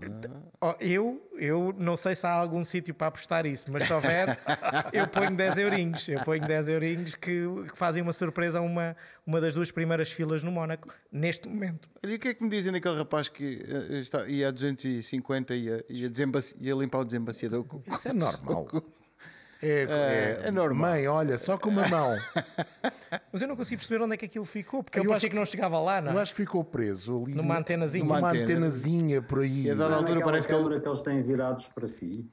[0.60, 4.38] Oh, eu, eu não sei se há algum sítio para apostar isso, mas se houver,
[4.91, 6.08] eu ponho 10 eurinhos.
[6.10, 10.12] Eu ponho 10 eurinhos que, que fazem uma surpresa a uma, uma das duas primeiras
[10.12, 11.89] filas no Mónaco, neste momento.
[12.04, 15.56] E o que é que me dizem daquele rapaz que eh, está, ia a 250
[15.56, 16.12] e ia, ia,
[16.60, 17.65] ia limpar o desembaciador?
[17.91, 18.67] Isso é normal.
[19.60, 20.91] Com- É, É- é normal.
[20.91, 22.15] Mãe, olha, só com uma mão.
[23.32, 25.30] Mas eu não consigo perceber onde é que aquilo ficou, porque Eu eu acho parecia
[25.30, 26.22] que não chegava lá, não Eu é?
[26.22, 27.34] acho que ficou preso ali.
[27.34, 28.04] Numa antenazinha.
[28.04, 28.43] Numa Numa antena.
[28.43, 29.63] antenazinha por aí.
[29.63, 32.26] E a dada Não é altura parece que ele- que eles têm virados para si.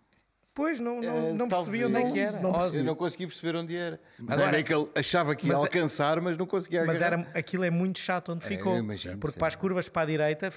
[0.56, 2.38] Pois, não, não, não percebi onde é que era.
[2.40, 3.98] Não, Ó, eu não consegui perceber onde era.
[4.16, 6.96] Mas Agora- era que ele achava que ia Mas é- alcançar, mas não conseguia Mas
[7.02, 7.22] agarrar.
[7.22, 8.74] era, aquilo é muito chato onde ficou.
[8.74, 9.38] eu imagino, porque sim.
[9.40, 10.52] para as curvas para a direita,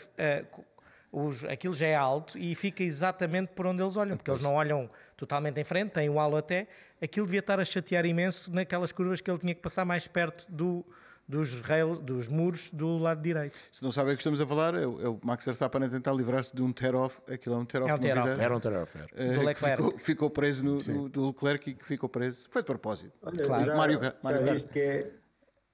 [0.51, 0.63] co-
[1.11, 4.55] os, aquilo já é alto e fica exatamente por onde eles olham, porque eles não
[4.55, 6.67] olham totalmente em frente, têm um halo até.
[7.01, 10.45] Aquilo devia estar a chatear imenso naquelas curvas que ele tinha que passar mais perto
[10.49, 10.83] do,
[11.27, 13.55] dos, rail, dos muros do lado direito.
[13.71, 15.89] Se não sabem o que estamos a falar, é o, é o Max Verstappen a
[15.89, 17.15] tentar livrar-se de um tear-off.
[17.31, 17.91] Aquilo é um tear-off.
[17.91, 18.27] É um tear-off.
[18.29, 19.05] visera, Era um tarefa.
[19.15, 19.83] eh, Do Leclerc.
[19.83, 22.47] Ficou, ficou preso no, do, do Leclerc e que ficou preso.
[22.49, 23.13] Foi de propósito.
[23.21, 23.63] Olha, Claro.
[23.63, 25.11] já, Mario Mario já que é,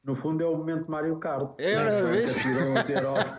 [0.03, 1.53] no fundo é o momento Mario Kart.
[1.59, 2.01] É, né?
[2.11, 2.35] vês?
[2.35, 3.31] O tear-off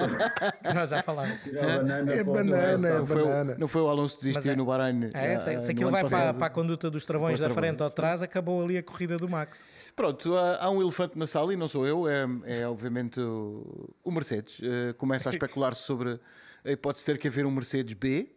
[0.62, 1.38] para Nós já falámos.
[1.46, 2.12] a banana.
[2.14, 3.56] É banana, é Não foi, o, banana.
[3.58, 5.10] não foi o Alonso que desistiu é- no Bahrein.
[5.12, 7.86] É, ah, se, se aquilo vai para, para a conduta dos travões da frente ou
[7.86, 9.58] atrás, acabou ali a corrida do Max.
[9.94, 13.90] Pronto, há, há um elefante na sala e não sou eu, é, é obviamente o,
[14.02, 14.58] o Mercedes.
[14.62, 16.18] Eh, começa a especular sobre
[16.64, 18.28] a hipótese de ter que haver um Mercedes B.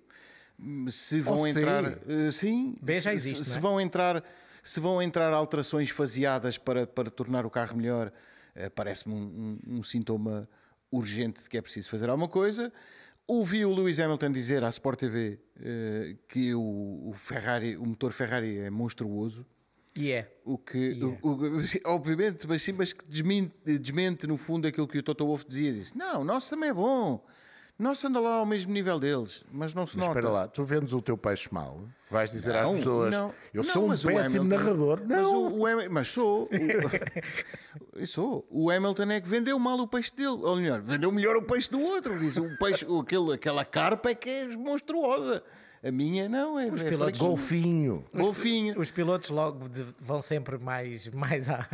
[0.90, 1.50] Se vão C.
[1.52, 1.84] entrar.
[2.08, 3.62] eh, sim, B já se- existe, se, não é?
[3.62, 4.24] vão entrar
[4.68, 8.12] Se vão entrar alterações faseadas para, para tornar o carro melhor,
[8.56, 10.48] eh, parece-me um, um- um sintoma
[10.92, 12.72] urgente de que é preciso fazer alguma coisa.
[13.26, 18.12] Ouvi o Lewis Hamilton dizer à Sport TV eh, que o, o Ferrari, o motor
[18.12, 19.46] Ferrari é monstruoso.
[19.96, 20.32] E é.
[20.46, 21.18] O que, Yeah.
[21.24, 25.26] o- o- obviamente, mas sim, mas que desmente, desmente no fundo aquilo que o Toto
[25.26, 25.74] Wolff dizia.
[25.74, 27.26] Disse: Não, o nosso também é bom.
[27.80, 30.20] O nosso anda lá ao mesmo nível deles, mas não se Mas nota.
[30.20, 33.64] espera lá, tu vendes o teu peixe mal, vais dizer Não, às pessoas, não, eu
[33.64, 35.00] não, sou um mas o péssimo Hamilton- narrador.
[35.06, 36.50] Mas, Não, o, o Ham- mas sou.
[38.00, 38.48] O, sou.
[38.50, 40.30] O Hamilton é que vendeu mal o peixe dele.
[40.30, 42.20] Ou melhor, vendeu melhor o peixe do outro.
[42.20, 45.44] Disse: o peixe, o- aquele, aquela carpa é que é monstruosa.
[45.88, 46.68] A minha não, é.
[46.68, 48.04] Os é pilotos- golfinho.
[48.14, 48.78] Golfinho.
[48.78, 51.66] Os pilotos logo de- vão sempre mais, mais à,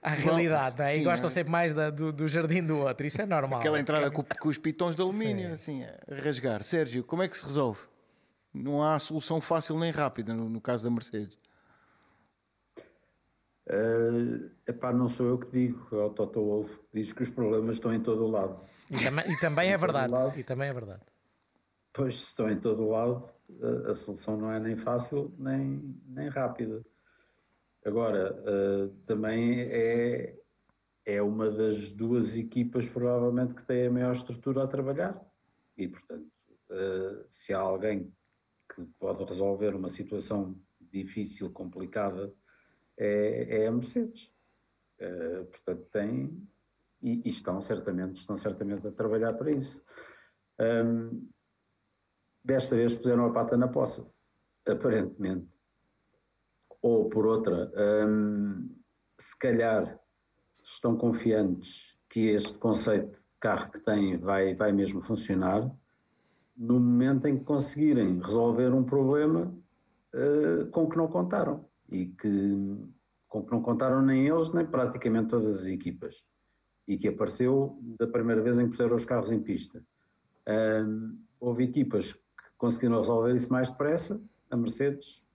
[0.00, 0.94] à realidade, não é?
[0.94, 1.32] e sim, gostam é.
[1.32, 3.04] sempre mais da- do, do jardim do outro.
[3.04, 3.58] Isso é normal.
[3.58, 6.62] Aquela entrada com, com os pitões de alumínio, assim, a rasgar.
[6.62, 7.80] Sérgio, como é que se resolve?
[8.54, 11.36] Não há solução fácil nem rápida no, no caso da Mercedes.
[13.68, 17.30] Eh, epá, não sou eu que digo, é o Toto Wolff que diz que os
[17.30, 18.60] problemas estão em todo o lado.
[18.90, 20.12] E, também, e também é verdade.
[20.12, 20.38] lado.
[20.38, 21.02] E também é verdade.
[21.92, 23.28] Pois, se estão em todo o lado,
[23.88, 26.84] a, solução não é nem fácil nem, nem rápida.
[27.84, 30.36] Agora, eh, também é,
[31.04, 35.24] é uma das duas equipas, provavelmente, que tem a maior estrutura a trabalhar.
[35.76, 36.26] E, portanto,
[36.70, 38.12] eh, se há alguém
[38.74, 42.34] que pode resolver uma situação difícil, complicada,
[42.96, 44.32] é, é a Mercedes.
[44.98, 46.48] Eh, portanto, tem.
[47.02, 49.84] E, e estão certamente, estão certamente a trabalhar para isso.
[52.46, 54.06] Desta vez puseram a pata na poça,
[54.66, 55.48] aparentemente.
[56.80, 57.70] Ou por outra,
[58.06, 58.70] hum,
[59.18, 59.98] se calhar
[60.62, 65.68] estão confiantes que este conceito de carro que têm vai, vai mesmo funcionar
[66.56, 69.52] no momento em que conseguirem resolver um problema
[70.14, 72.76] eh, com que não contaram e que
[73.28, 76.26] com que não contaram nem eles nem praticamente todas as equipas
[76.88, 79.84] e que apareceu da primeira vez em que puseram os carros em pista.
[80.48, 82.14] Hum, houve equipas
[82.58, 85.25] conseguiram resolver isso mais depressa, a Mercedes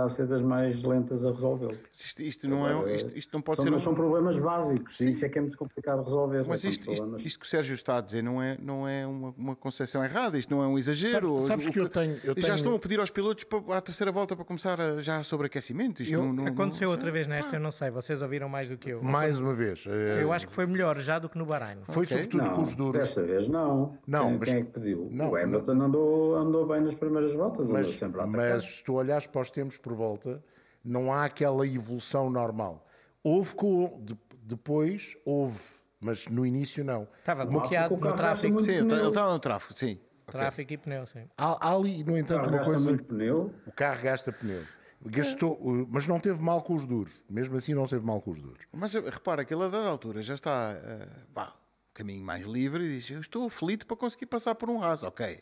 [0.00, 1.76] está a ser das mais lentas a resolvê-lo.
[1.92, 3.70] Isto, isto não, é, isto, isto não pode São, ser.
[3.70, 6.44] mas um- são problemas básicos, e isso é que é muito complicado resolver.
[6.46, 9.34] Mas são isto, isto, que o Sérgio está a dizer não é, não é uma,
[9.36, 11.34] uma concepção errada, isto não é um exagero.
[11.36, 12.14] Sabes, sabes O- que eu tenho.
[12.24, 15.00] Eu já tenho- estão a pedir aos pilotos para, à terceira volta para começar a,
[15.02, 16.02] já sobre aquecimento.
[16.02, 17.90] Isto Eu- não, não- Aconteceu não- outra vez nesta, eu não sei.
[17.90, 19.02] Vocês ouviram mais do que eu.
[19.02, 19.84] Mais uma vez.
[19.86, 21.78] eh, Eu acho que foi melhor já do que no Bahrein.
[21.88, 22.16] Foi Ok.
[22.16, 23.00] sobretudo não, com os duros.
[23.00, 23.96] desta vez não.
[24.06, 25.08] Não, quem, mas- quem é que pediu?
[25.10, 28.50] não, o Hamilton andou, andou bem nas primeiras voltas, Mas, sempre a atacar.
[28.54, 30.42] mas se tu olhares para os tempos por volta,
[30.84, 32.86] não há aquela evolução normal.
[33.24, 35.58] Houve com, de- depois, houve,
[36.00, 37.08] mas no início não.
[37.18, 38.62] Estava bloqueado no tráfego.
[38.62, 39.08] Sim, ele pneu.
[39.08, 39.98] estava no tráfego, sim.
[40.26, 41.24] Tráfego e pneu, sim.
[41.36, 43.52] Há, há ali, no O entanto, carro uma gasta coisa.
[43.66, 44.62] O carro gasta pneu.
[45.06, 47.24] Gastou, uh, mas não teve mal com os duros.
[47.28, 48.64] Mesmo assim, não teve mal com os duros.
[48.70, 51.54] Mas eh, repara que ele a dada altura já está eh, pá,
[51.90, 55.06] o caminho mais livre e diz: Eu estou aflito para conseguir passar por um raso.
[55.06, 55.40] Ok.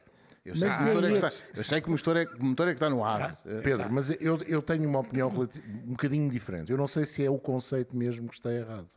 [0.48, 2.16] Eu sei, Mas que, o motor é é que está, eu sei que o motor
[2.16, 3.48] é, motor é que está no raso.
[3.48, 6.72] Eh, Pedro, mas eu, eu tenho uma opinião um bocadinho diferente.
[6.72, 8.88] Eu não sei se é o conceito mesmo que está errado.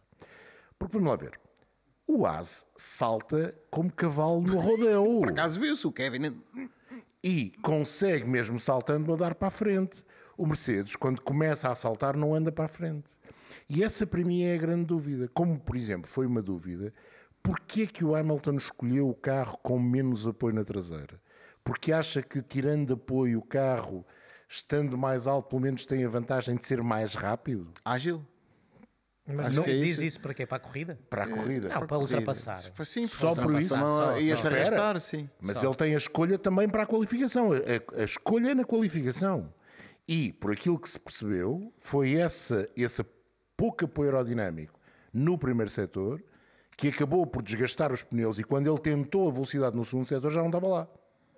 [0.79, 1.39] Porque vamos lá ver.
[2.07, 5.19] O AS salta como cavalo no rodeo.
[5.21, 6.41] Por acaso viu-se o Kevin.
[7.23, 10.03] e consegue mesmo saltando andar para a frente.
[10.37, 13.09] O Mercedes, quando começa a saltar, não anda para a frente.
[13.69, 15.29] E essa para mim é a grande dúvida.
[15.33, 16.93] Como, por exemplo, foi uma dúvida,
[17.41, 21.19] porquê é que o Hamilton escolheu o carro com menos apoio na traseira?
[21.63, 24.05] Porque acha que tirando apoio o carro,
[24.49, 28.25] estando mais alto, pelo menos tem a vantagem de ser mais rápido Ágil.
[29.27, 30.03] Mas Acho não é diz isso.
[30.03, 30.45] isso para quê?
[30.47, 30.99] Para a corrida?
[31.09, 31.69] para a corrida?
[31.69, 32.59] Não, para ultrapassar.
[32.73, 33.75] Foi sim, Só para por ultrapassar.
[33.75, 33.77] isso?
[33.77, 34.47] Não, Só, Ia-se só.
[34.47, 35.29] arrastar, sim.
[35.39, 35.67] Mas Só.
[35.67, 37.51] ele tem a escolha também para a qualificação.
[37.53, 39.53] A, a- a escolha é na qualificação.
[40.07, 43.05] E, por aquilo que se percebeu, foi essa, esse
[43.55, 44.77] pouco apoio aerodinâmico
[45.13, 46.21] no primeiro setor
[46.75, 50.31] que acabou por desgastar os pneus e quando ele tentou a velocidade no segundo setor
[50.31, 50.87] já não estava lá.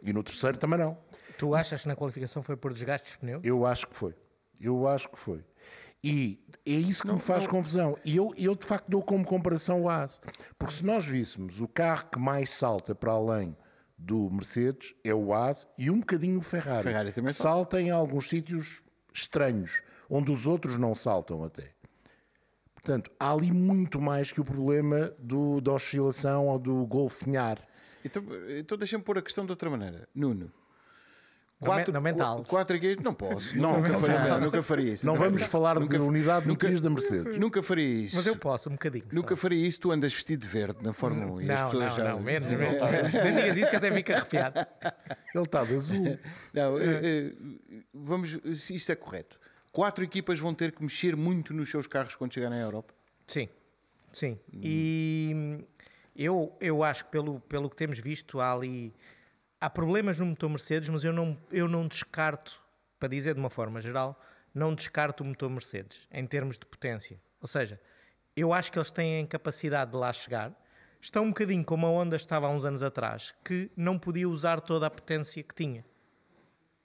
[0.04, 0.98] E no terceiro também não.
[1.38, 3.42] Tu achas que na qualificação foi por desgaste dos pneus?
[3.44, 4.14] Eu acho que foi.
[4.60, 5.44] Eu acho que foi.
[6.04, 7.98] E é isso que me faz confusão.
[8.04, 10.22] E eu, eu, de facto, dou como comparação o AS.
[10.58, 13.56] Porque se nós víssemos o carro que mais salta para além
[13.98, 16.84] do Mercedes é o AS e um bocadinho o Ferrari.
[16.84, 21.72] Ferrari também que salta em alguns sítios estranhos, onde os outros não saltam até.
[22.74, 27.66] Portanto, há ali muito mais que o problema do, da oscilação ou do golfinhar.
[28.04, 28.24] Então,
[28.58, 30.08] então deixa-me pôr a questão de outra maneira.
[30.14, 30.52] Nuno.
[31.62, 32.44] Me- na mental.
[32.44, 33.56] qu- Quatro equipes, não posso.
[33.58, 35.06] nunca, faria, nunca faria isso.
[35.06, 37.38] Não Nunca- vamos falar nunca- de unidade nunca- da Mercedes.
[37.40, 38.18] Nunca faria isso.
[38.18, 39.06] Mas eu posso, um bocadinho.
[39.10, 39.16] só.
[39.16, 39.80] Nunca faria isso.
[39.80, 42.04] Tu andas vestido de verde na Fórmula 1 e as Não, pessoas não, já.
[42.12, 43.14] não, menos, menos, menos.
[43.14, 44.60] Nem digas isso que até fica arrepiado.
[45.34, 46.20] Ele está de azul.
[46.54, 47.34] Não, eh, eh,
[47.94, 49.40] vamos, se isto é correto.
[49.72, 52.94] Quatro equipas vão ter que mexer muito nos seus carros quando chegarem à Europa.
[53.26, 53.48] Sim,
[54.12, 54.38] sim.
[54.54, 55.64] E hum,
[56.16, 58.94] eu, eu acho que pelo, pelo que temos visto, há ali.
[59.60, 62.62] Há problemas no motor Mercedes, mas eu não, eu não descarto,
[63.00, 64.20] para dizer de uma forma geral,
[64.54, 67.20] não descarto o motor Mercedes em termos de potência.
[67.40, 67.80] Ou seja,
[68.36, 70.52] eu acho que eles têm capacidade de lá chegar.
[71.02, 74.60] Estão um bocadinho como a Honda estava há uns anos atrás, que não podia usar
[74.62, 75.86] toda a potência que tinha.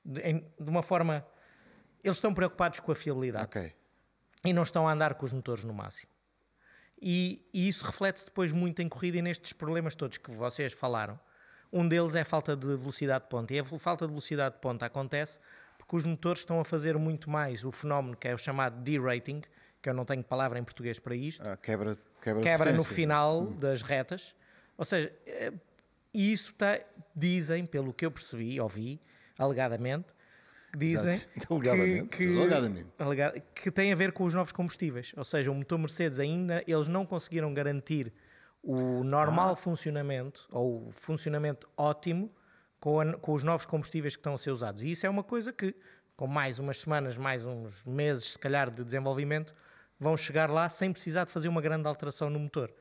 [0.04, 1.26] De, em- de uma forma.
[2.02, 3.72] Eles estão preocupados com a fiabilidade Ok.
[4.44, 6.10] e não estão a andar com os motores no máximo.
[7.00, 11.18] E, e isso reflete-se depois muito em corrida e nestes problemas todos que vocês falaram.
[11.72, 13.54] Um deles é a falta de velocidade de ponta.
[13.54, 15.38] E a falta de velocidade de ponta acontece
[15.78, 19.42] porque os motores estão a fazer muito mais o fenómeno que é o chamado derating,
[19.80, 23.46] que eu não tenho palavra em português para isto, Ah, quebra, quebra, quebra no final
[23.46, 24.34] das retas.
[24.76, 25.52] Ou seja, eh,
[26.12, 26.80] isso está,
[27.14, 29.00] dizem, pelo que eu percebi, ouvi,
[29.38, 30.06] alegadamente,
[30.76, 31.46] dizem Exato.
[31.54, 32.08] Alegadamente.
[32.16, 32.88] que, Alegadamente.
[32.98, 35.12] alega- que tem a ver com os novos combustíveis.
[35.16, 38.12] Ou seja, o motor Mercedes ainda, eles não conseguiram garantir
[38.62, 42.30] o normal funcionamento, ou o funcionamento ótimo,
[42.80, 44.82] com, a- com os novos combustíveis que estão a ser usados.
[44.82, 45.74] E isso é uma coisa que,
[46.16, 49.54] com mais umas semanas, mais uns meses, se calhar, de desenvolvimento,
[49.98, 52.72] vão chegar lá sem precisar de fazer uma grande alteração no motor.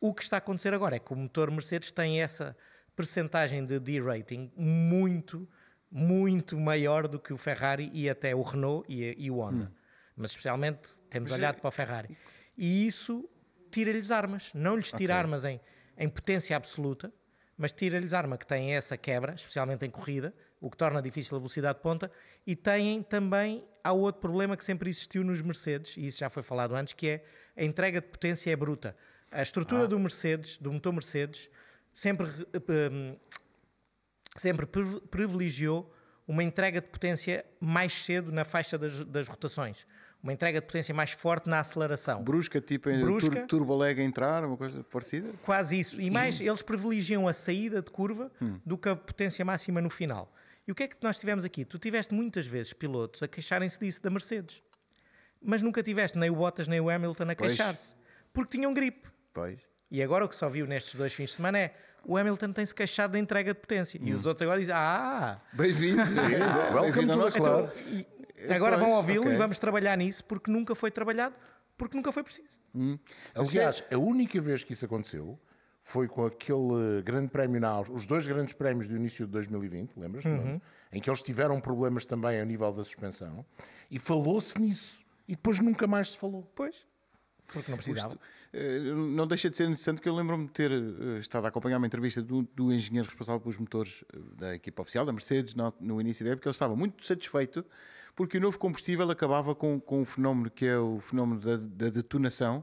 [0.00, 2.56] O que está a acontecer agora é que o motor Mercedes tem essa
[2.96, 5.48] percentagem de D-rating muito,
[5.94, 9.70] muito maior do que o Ferrari e até o Renault e, e o Honda.
[10.16, 12.16] Mas especialmente temos Mas é- olhado para o Ferrari.
[12.56, 13.28] E isso
[13.70, 14.50] tira-lhes armas.
[14.54, 15.18] Não lhes tira Ok.
[15.20, 15.60] armas em,
[15.98, 17.12] em potência absoluta,
[17.58, 21.40] mas tira-lhes arma que tem essa quebra, especialmente em corrida, o que torna difícil a
[21.40, 22.10] velocidade de ponta,
[22.46, 26.42] e têm também, há outro problema que sempre existiu nos Mercedes, e isso já foi
[26.42, 27.24] falado antes, que é
[27.56, 28.96] a entrega de potência é bruta.
[29.30, 31.48] A estrutura do Mercedes, do motor Mercedes,
[31.92, 32.46] sempre, re-
[32.90, 33.16] hum,
[34.36, 35.92] sempre priv- privilegiou
[36.26, 39.86] uma entrega de potência mais cedo na faixa das, das rotações.
[40.22, 42.22] Uma entrega de potência mais forte na aceleração.
[42.22, 43.28] Brusca, tipo em Brusca.
[43.40, 45.32] tur turboleg a entrar, uma coisa parecida.
[45.44, 46.00] Quase isso.
[46.00, 48.30] E mais, eles privilegiam a saída de curva
[48.64, 50.32] do que a potência máxima no final.
[50.66, 51.64] E o que é que nós tivemos aqui?
[51.64, 54.62] Tu tiveste muitas vezes pilotos a queixarem-se disso da Mercedes.
[55.44, 57.96] Mas nunca tiveste nem o Bottas nem o Hamilton a queixar-se.
[58.32, 59.08] Porque tinham gripe.
[59.34, 59.58] Pois.
[59.90, 61.74] E agora o que só viu nestes dois fins de semana é
[62.04, 63.98] o Hamilton tem-se queixado da entrega de potência.
[64.02, 66.08] E os outros agora dizem, ah, Bem-vindos.
[66.72, 67.70] Welcome Bem-vindo ao to nosso the club.
[67.70, 68.06] club.
[68.36, 69.34] então, e agora vão ouvi-lo ok.
[69.34, 71.34] e vamos trabalhar nisso porque nunca foi trabalhado,
[71.76, 72.60] porque nunca foi preciso.
[73.34, 75.38] Aliás, a única vez que isso aconteceu
[75.84, 79.96] foi com aquele grande prémio na Áustria, os dois grandes prémios do início de 2020,
[79.96, 80.24] lembras?
[80.24, 80.60] Uhum.
[80.92, 83.44] Em que eles tiveram problemas também a nível da suspensão
[83.90, 85.00] e falou-se nisso.
[85.28, 86.50] E depois nunca mais se falou.
[86.54, 86.84] Pois.
[87.52, 88.18] Porque não precisava.
[88.52, 91.78] Eh, Não deixa de ser interessante que eu lembro-me de ter eh, estado a acompanhar
[91.78, 96.00] uma entrevista do, do engenheiro responsável pelos motores eh, da equipa oficial, da Mercedes, no,
[96.00, 97.64] início da época, ele estava muito satisfeito
[98.14, 102.62] porque o novo combustível acabava com, com fenómeno que é o fenómeno da, da detonação.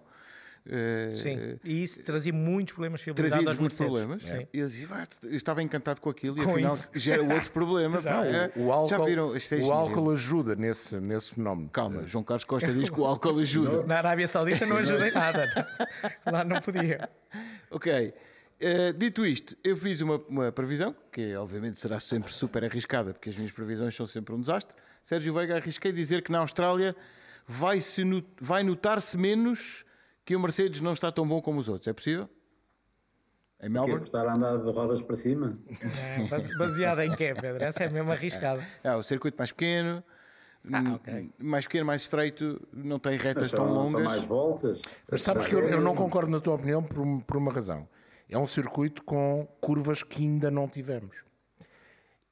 [0.66, 1.60] Eh, Sim.
[1.64, 4.22] E isso trazia muitos problemas de fiabilidade trazia aos muitos problemas.
[4.24, 4.48] Sim.
[4.54, 6.90] E eu, dizia, "Vá, eu estava encantado com aquilo e Com afinal isso.
[6.96, 7.98] gera outro problema.
[8.00, 8.18] Exato.
[8.18, 8.52] pá, é.
[8.56, 9.36] O álcool, Já viram?
[9.36, 11.70] É o álcool ajuda nesse, nesse fenómeno.
[11.70, 13.84] Calma, João Carlos Costa diz que o álcool ajuda.
[13.86, 15.68] Na Arábia Saudita não ajuda em nada.
[16.26, 17.10] Lá não podia.
[17.72, 18.14] Ok.
[18.62, 23.30] Eh, dito isto, eu fiz uma, uma previsão, que obviamente será sempre super arriscada, porque
[23.30, 24.76] as minhas previsões são sempre um desastre.
[25.06, 26.94] Sérgio Veiga arrisquei dizer que na Austrália
[27.48, 29.86] vai, -se no- vai notar-se menos
[30.30, 31.88] que o Mercedes não está tão bom como os outros.
[31.88, 32.30] É possível?
[33.60, 34.04] Em Quer Melbourne?
[34.06, 35.58] estar a andar de rodas para cima?
[35.82, 37.64] É, base- baseada em quê, Pedro?
[37.64, 38.64] Essa é mesmo arriscada.
[38.84, 40.04] Ah, o circuito mais pequeno,
[40.72, 41.32] Ah, hum, ok.
[41.40, 43.92] mais pequeno, mais estreito, não tem retas Mas tão são, longas.
[43.92, 44.82] são mais voltas.
[45.10, 47.90] Mas sabes que eu, eu não concordo na tua opinião por, por uma razão.
[48.30, 51.26] É um circuito com curvas que ainda não tivemos.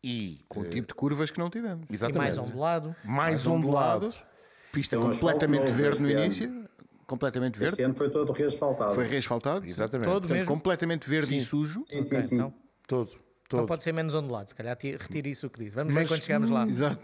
[0.03, 1.87] E, Com o tipo de curvas que não tivemos.
[1.89, 2.95] E exatamente, mais ondulado.
[3.03, 4.05] mais mais ondulado.
[4.05, 4.27] ondulado.
[4.71, 6.66] Pista asfalto completamente verde no início.
[7.07, 7.83] Completamente Este verde.
[7.83, 8.93] ano foi todo reasfaltado.
[8.93, 9.65] Foi reasfaltado.
[9.65, 10.05] Exatamente.
[10.07, 10.53] Todo Portanto, mesmo.
[10.53, 11.81] completamente verde e sujo.
[11.87, 12.35] Sim, sim, Ok, sim.
[12.35, 12.53] então,
[12.85, 13.07] Todo.
[13.11, 13.65] então todo.
[13.67, 14.49] pode ser menos ondulado.
[14.49, 15.75] Se calhar ti- retire isso o que disse.
[15.75, 16.67] Vamos Mas, ver quando chegarmos lá.
[16.67, 17.01] Exato.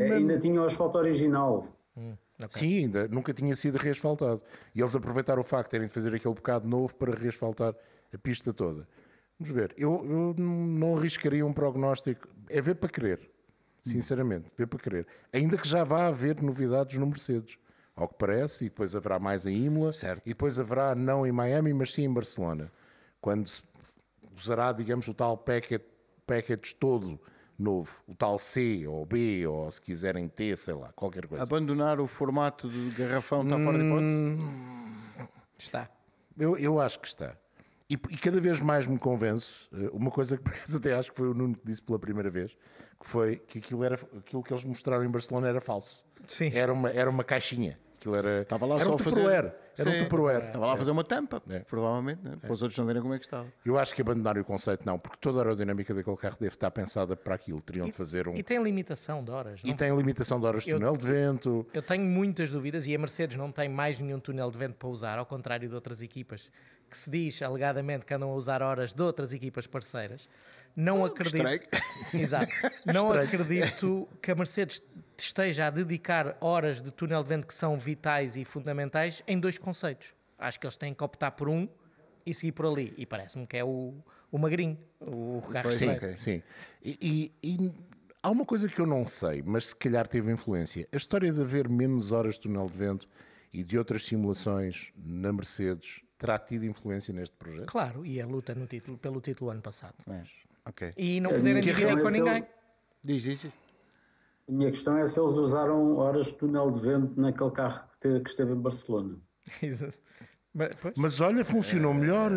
[0.00, 1.68] É, ainda tinha o asfalto original.
[1.96, 2.60] Hum, ok.
[2.60, 4.42] Sim, ainda nunca tinha sido reasfaltado.
[4.74, 7.72] E eles aproveitaram o facto de terem de fazer aquele bocado novo para reasfaltar
[8.12, 8.88] a pista toda.
[9.38, 9.72] Vamos ver.
[9.78, 12.26] Eu, eu não arriscaria um prognóstico.
[12.48, 13.30] É ver para querer.
[13.84, 15.06] Sinceramente, ver para querer.
[15.32, 17.56] Ainda que já vá haver novidades no Mercedes.
[17.96, 19.92] Ao que parece, e depois haverá mais em Imola.
[19.92, 20.22] Certo.
[20.26, 22.70] E depois haverá, não em Miami, mas sim em Barcelona.
[23.22, 23.62] Quando se
[24.36, 25.82] usará, digamos, o tal packet,
[26.26, 27.18] package todo
[27.58, 27.90] novo.
[28.06, 31.42] O tal C ou B, ou se quiserem T, sei lá, qualquer coisa.
[31.42, 34.06] Abandonar o formato do garrafão está fora de hipótese?
[34.06, 34.96] Hum,
[35.58, 35.90] Está.
[36.38, 37.34] Eu, eu acho que está.
[37.88, 41.16] E, e cada vez mais me convenço, eh, uma coisa que acaso até acho que
[41.16, 42.52] foi o Nuno que disse pela primeira vez,
[43.00, 46.04] que foi que aquilo, era, aquilo que eles mostraram em Barcelona era falso.
[46.26, 46.50] Sim.
[46.52, 47.78] Era uma, era uma caixinha.
[47.98, 49.52] Aquilo era, Estava lá era só um a fazer- Tupperware.
[49.78, 49.96] Era Sim.
[49.98, 50.46] um Tupperware.
[50.46, 51.58] Estava lá a fazer uma tampa, É.
[51.60, 52.36] provavelmente, né?
[52.40, 53.46] para os outros não verem como é que estava.
[53.64, 56.70] Eu acho que abandonar o conceito não, porque toda a aerodinâmica daquele carro deve estar
[56.70, 57.60] pensada para aquilo.
[57.60, 58.34] Teriam de fazer um...
[58.34, 59.60] E tem limitação de horas.
[59.64, 59.76] E não?
[59.76, 61.66] tem limitação de horas de Eu- túnel de vento.
[61.74, 64.88] Eu tenho muitas dúvidas e a Mercedes não tem mais nenhum túnel de vento para
[64.88, 66.50] usar, ao contrário de outras equipas
[66.88, 70.28] que se diz alegadamente que andam a usar horas de outras equipas parceiras.
[70.74, 71.36] Não acredito.
[71.36, 71.60] estranho.
[72.14, 72.52] Exato.
[72.86, 73.24] Não Estranho.
[73.26, 74.80] acredito que a Mercedes
[75.22, 79.58] esteja a dedicar horas de túnel de vento que são vitais e fundamentais em dois
[79.58, 80.08] conceitos.
[80.38, 81.68] Acho que eles têm que optar por um
[82.24, 82.92] e seguir por ali.
[82.96, 83.94] E parece-me que é o,
[84.30, 86.04] o magrinho, o carro Sim, estreito.
[86.06, 86.18] ok.
[86.18, 86.42] sim.
[86.82, 87.72] E, e- e
[88.22, 90.86] há uma coisa que eu não sei, mas se calhar teve influência.
[90.92, 93.08] A história de haver menos horas de túnel de vento
[93.52, 97.66] e de outras simulações na Mercedes terá tido influência neste projeto?
[97.66, 99.94] Claro, e a luta no título, pelo título ano passado.
[100.06, 100.28] Mas,
[100.66, 100.92] ok.
[100.96, 102.46] E não A poderem dividir com ninguém.
[103.02, 103.40] Diz, diz.
[104.48, 108.08] A minha questão é se eles usaram horas de túnel de vento naquele carro que,
[108.08, 109.16] te- que esteve em Barcelona.
[110.54, 112.30] Mas, pois, Mas olha, funcionou melhor.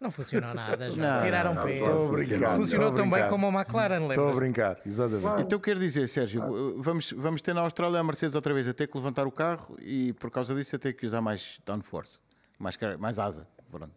[0.00, 1.72] não funcionou nada, Não, já tiraram não, peso.
[1.82, 2.56] estou a Estou a brincar.
[2.56, 5.42] Funcionou tão bem como a McLaren, Estou a brincar, exatamente.
[5.42, 6.42] Então quero dizer, Sérgio,
[6.82, 9.76] vamos, vamos ter na Austrália a Mercedes outra vez a ter que levantar o carro
[9.80, 12.20] e por causa disso a ter que usar mais downforce,
[12.58, 13.48] mais, mais asa.
[13.70, 13.90] Pronto.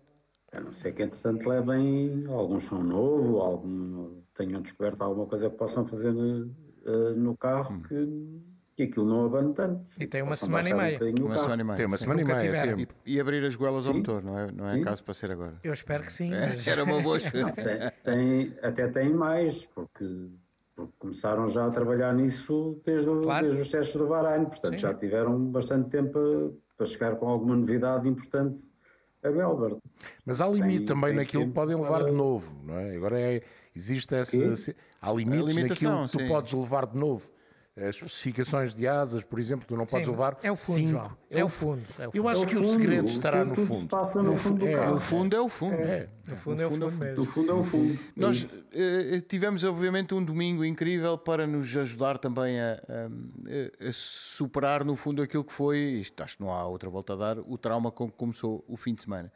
[0.53, 5.55] A não ser que, entretanto, levem algum som novo, algum, tenham descoberto alguma coisa que
[5.57, 6.13] possam fazer
[6.87, 7.81] eh, no carro Hum.
[7.87, 8.41] que,
[8.77, 9.85] que aquilo não abane tanto.
[9.99, 11.77] E tem uma semana e um Uma semana e meia.
[11.77, 12.77] Tem uma semana e meia, tiveram.
[12.77, 12.93] tempo.
[13.05, 13.99] E abrir as goelas ao Sim.
[13.99, 14.81] motor, não é, não é Sim.
[14.81, 15.59] caso para ser agora.
[15.63, 16.33] Eu espero que sim.
[16.33, 20.27] É, mas- Era uma boa Não, tem, tem- até tem mais, porque,
[20.75, 23.45] porque começaram já a trabalhar nisso desde, o- Claro.
[23.47, 24.79] desde os testes do Bahrein, portanto Sim.
[24.79, 28.61] já tiveram bastante tempo a- para chegar com alguma novidade importante
[29.23, 29.79] a Melbourne.
[30.23, 32.95] Mas há limite Tem- também tem naquilo que podem levar para- de novo, não é?
[32.95, 33.41] Agora é,
[33.77, 34.55] existe essa.
[34.55, 36.27] Se- Há limites limitação, naquilo que tu sim.
[36.27, 37.29] podes levar de novo.
[37.79, 40.39] As especificações de asas, por exemplo, tu não podes Sim, levar.
[40.41, 40.89] é o fundo, cinco.
[40.93, 41.17] João.
[41.29, 41.81] É o fundo.
[41.99, 42.29] É o Eu fundo.
[42.29, 43.75] acho É o que o fundo, segredo o estará no fundo.
[43.75, 44.95] se passa no fundo do é, carro.
[44.95, 45.75] O fundo é o fundo.
[45.75, 46.09] É.
[46.27, 47.93] No fundo é o fundo fundo é o fundo.
[47.93, 53.93] É Nós eh, tivemos, obviamente, um domingo incrível para nos ajudar também a, a- a
[53.93, 57.37] superar, no fundo, aquilo que foi, isto acho que não há outra volta a dar,
[57.39, 59.31] o trauma com que começou o fim de semana.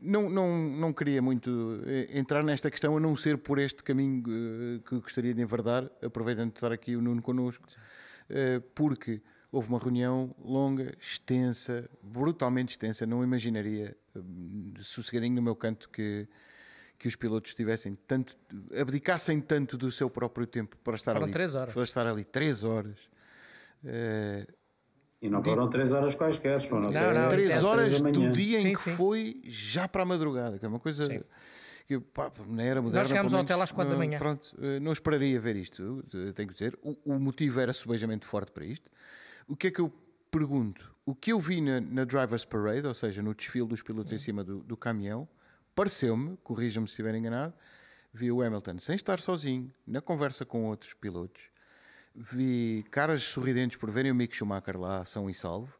[0.00, 4.22] Não, não, não queria muito eh, entrar nesta questão, a não ser por este caminho
[4.28, 7.66] eh, que gostaria de enverdar, aproveitando de estar aqui o Nuno connosco,
[8.30, 9.20] eh, porque
[9.50, 13.96] houve uma reunião longa, extensa, brutalmente extensa, não imaginaria,
[14.80, 16.28] sossegadinho no meu canto, que,
[16.96, 18.36] que os pilotos tivessem tanto,
[18.80, 21.32] abdicassem tanto do seu próprio tempo para estar Foram ali.
[21.32, 21.74] três horas.
[21.74, 22.98] Para estar ali três horas.
[25.20, 28.62] E não foram três horas quaisquer, foram Não, não, Três horas da do dia em
[28.66, 28.96] Sim, que sim.
[28.96, 31.20] foi já para a madrugada, que é uma coisa Sim.
[31.86, 33.04] que pá, na era moderna.
[33.08, 34.18] chegámos pelo ao hotel às quatro da não- manhã.
[34.18, 36.78] Pronto, eh, não esperaria ver isto, eh, tenho que dizer.
[36.82, 38.88] O, o motivo era subejamente forte para isto.
[39.48, 39.92] O que é que eu
[40.30, 40.94] pergunto?
[41.04, 44.18] O que eu vi na, na Drivers Parade, ou seja, no desfile dos pilotos em
[44.18, 45.26] cima do, do caminhão,
[45.74, 47.54] pareceu-me, corrija-me se estiver enganado,
[48.12, 51.40] vi o Hamilton sem estar sozinho, na conversa com outros pilotos,
[52.18, 55.72] vi caras sorridentes por verem o Mick Schumacher lá, são e salvo.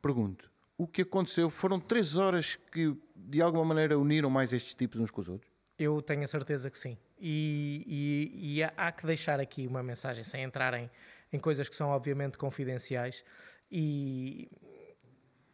[0.00, 1.50] Pergunto, o que aconteceu?
[1.50, 5.50] Foram três horas que de alguma maneira uniram mais estes tipos uns com os outros?
[5.78, 6.96] Eu tenho a certeza que sim.
[7.20, 10.90] E, e- e há- que deixar aqui uma mensagem, sem entrar em,
[11.32, 13.24] em coisas que são obviamente confidenciais.
[13.70, 14.50] E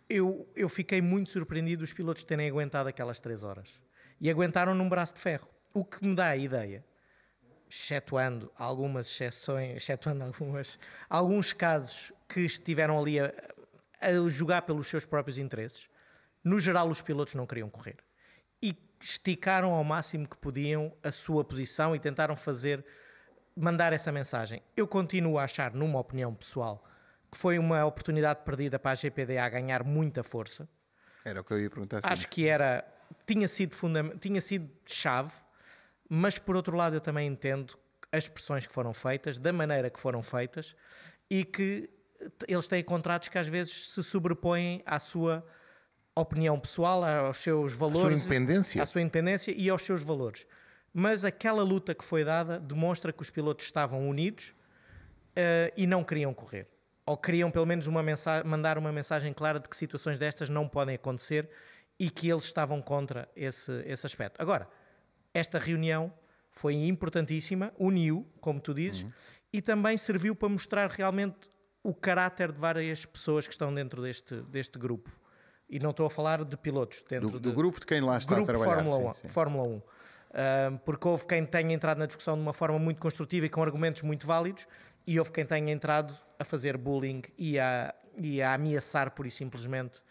[0.08, 3.68] eu, eu fiquei muito surpreendido os pilotos terem aguentado aquelas três horas.
[4.20, 5.48] E aguentaram num braço de ferro.
[5.74, 6.84] O que me dá a ideia,
[7.68, 13.32] excetuando algumas exceções, excetuando algumas, alguns casos que estiveram ali a,
[14.00, 15.88] a jogar pelos seus próprios interesses,
[16.42, 17.96] no geral os pilotos não queriam correr
[18.62, 22.84] e esticaram ao máximo que podiam a sua posição e tentaram fazer
[23.54, 24.62] mandar essa mensagem.
[24.76, 26.84] Eu continuo a achar, numa opinião pessoal,
[27.30, 30.68] que foi uma oportunidade perdida para a GPDA ganhar muita força.
[31.24, 32.00] Era o que eu ia perguntar.
[32.00, 32.06] sim.
[32.08, 32.84] Acho que era
[33.26, 35.32] tinha sido fundam- tinha sido chave,
[36.08, 37.78] mas por outro lado eu também entendo
[38.10, 40.74] as pressões que foram feitas, da maneira que foram feitas
[41.30, 41.90] e que
[42.46, 45.44] eles têm contratos que às vezes se sobrepõem à sua
[46.14, 48.82] opinião pessoal, aos seus valores, independência.
[48.82, 50.46] à sua independência e aos seus valores.
[50.92, 54.52] Mas aquela luta que foi dada demonstra que os pilotos estavam unidos
[55.36, 56.66] eh, e não queriam correr.
[57.06, 58.02] Ou queriam pelo menos uma
[58.44, 61.48] mandar uma mensagem clara de que situações destas não podem acontecer
[61.98, 64.40] e que eles estavam contra esse, esse aspecto.
[64.40, 64.68] Agora,
[65.32, 66.12] esta reunião
[66.50, 69.06] foi importantíssima, uniu, como tu dizes,
[69.52, 71.50] e também serviu para mostrar realmente
[71.82, 75.10] o caráter de várias pessoas que estão dentro deste, deste grupo.
[75.70, 78.18] E não estou a falar de pilotos, dentro do, de, do grupo de quem lá
[78.18, 78.74] está grupo a trabalhar.
[78.74, 79.14] Fórmula 1.
[79.14, 79.28] sim, sim.
[79.28, 79.82] Fórmula 1.
[80.30, 83.62] Ahm, porque houve quem tenha entrado na discussão de uma forma muito construtiva e com
[83.62, 84.66] argumentos muito válidos,
[85.06, 89.30] e houve quem tenha entrado a fazer bullying e a, e a ameaçar, pura e
[89.30, 90.02] simplesmente,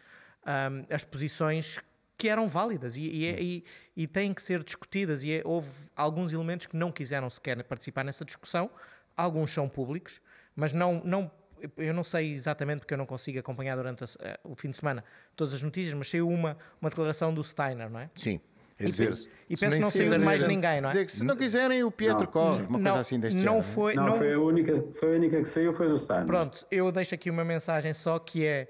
[0.45, 1.79] ahm, as posições
[2.17, 3.63] que eram válidas e, e, e-
[4.03, 5.23] e têm que ser discutidas.
[5.23, 8.69] E é- houve alguns elementos que não quiseram sequer participar nessa discussão,
[9.15, 10.19] alguns são públicos,
[10.55, 11.01] mas não.
[11.03, 11.31] não
[11.75, 14.77] eu não sei exatamente porque eu não consigo acompanhar durante a eh, o fim de
[14.77, 15.03] semana
[15.35, 18.09] todas as notícias, mas saiu uma, uma declaração do Steiner, não é?
[18.13, 18.39] Sim.
[18.79, 19.11] É E dizer,
[19.49, 20.91] e se penso que não saiu mais dizer- ninguém, não é?
[20.91, 22.31] Dizer que se não quiserem, o Pietro Não.
[22.31, 23.63] corre, uma não, coisa assim deste não género.
[23.73, 26.27] foi, Não, não, foi, a única, foi a única que saiu, foi do Steiner.
[26.27, 28.67] Pronto, eu deixo aqui uma mensagem só que é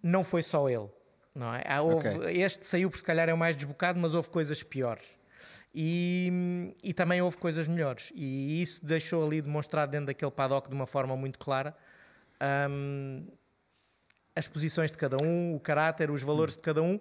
[0.00, 0.88] não foi só ele,
[1.34, 1.62] não é?
[1.66, 2.42] Há- houve- Ok.
[2.42, 5.06] Este saiu porque se calhar é o mais desbocado, mas houve coisas piores.
[5.74, 8.12] E, e também houve coisas melhores.
[8.14, 11.74] E isso deixou ali demonstrado dentro daquele paddock de uma forma muito clara
[12.70, 13.26] hum,
[14.36, 17.00] as posições de cada um, o caráter, os valores de cada um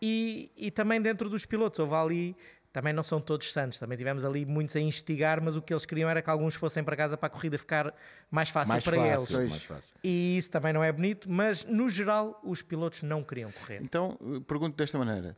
[0.00, 1.78] e, e também dentro dos pilotos.
[1.80, 2.36] Houve ali,
[2.72, 5.84] também não são todos santos, também tivemos ali muitos a instigar, mas o que eles
[5.84, 7.92] queriam era que alguns fossem para casa para a corrida ficar
[8.30, 9.50] mais fácil mais para fácil, eles.
[9.50, 9.94] mais fácil.
[10.02, 13.82] E isso também não é bonito, mas no geral os pilotos não queriam correr.
[13.82, 15.36] Então, eh, pergunto desta maneira.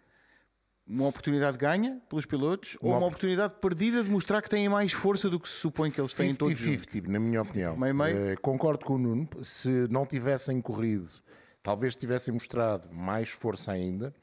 [0.86, 4.68] Uma oportunidade ganha pelos pilotos ou Uma uma op- oportunidade perdida de mostrar que têm
[4.68, 6.84] mais força do que se supõe que eles têm todos juntos?
[6.86, 7.74] 50-50, na minha opinião.
[7.74, 8.16] Meio, meio?
[8.32, 9.26] Eh, concordo com o Nuno.
[9.42, 11.08] Se não tivessem corrido,
[11.62, 14.14] talvez tivessem mostrado mais força ainda.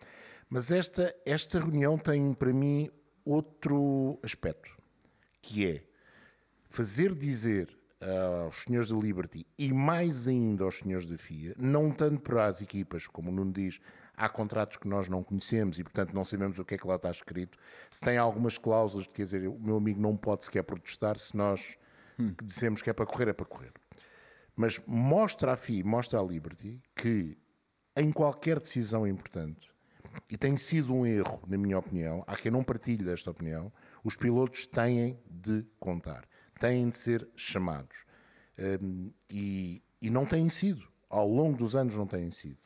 [0.48, 2.92] Mas esta, esta reunião tem para mim
[3.26, 4.76] outro aspecto,
[5.42, 5.84] que é
[6.70, 7.76] fazer dizer
[8.46, 12.62] aos senhores da Liberty e mais ainda aos senhores da FIA, não tanto para as
[12.62, 13.80] equipas, como o Nuno diz,
[14.16, 16.96] há contratos que nós não conhecemos e, portanto, não sabemos o que é que lá
[16.96, 17.58] está escrito.
[17.92, 21.78] Se tem algumas cláusulas, quer dizer, o meu amigo não pode sequer protestar se nós
[22.18, 23.72] que dizemos que é para correr, é para correr.
[24.56, 27.38] Mas mostra à FIA, mostra à Liberty que
[27.96, 29.71] em qualquer decisão importante,
[30.30, 33.72] e tem sido um erro, na minha opinião, há quem não partilhe desta opinião,
[34.04, 36.24] os pilotos têm de contar,
[36.60, 38.06] têm de ser chamados.
[38.82, 42.58] Hum, e, e não têm sido, ao longo dos anos não têm sido.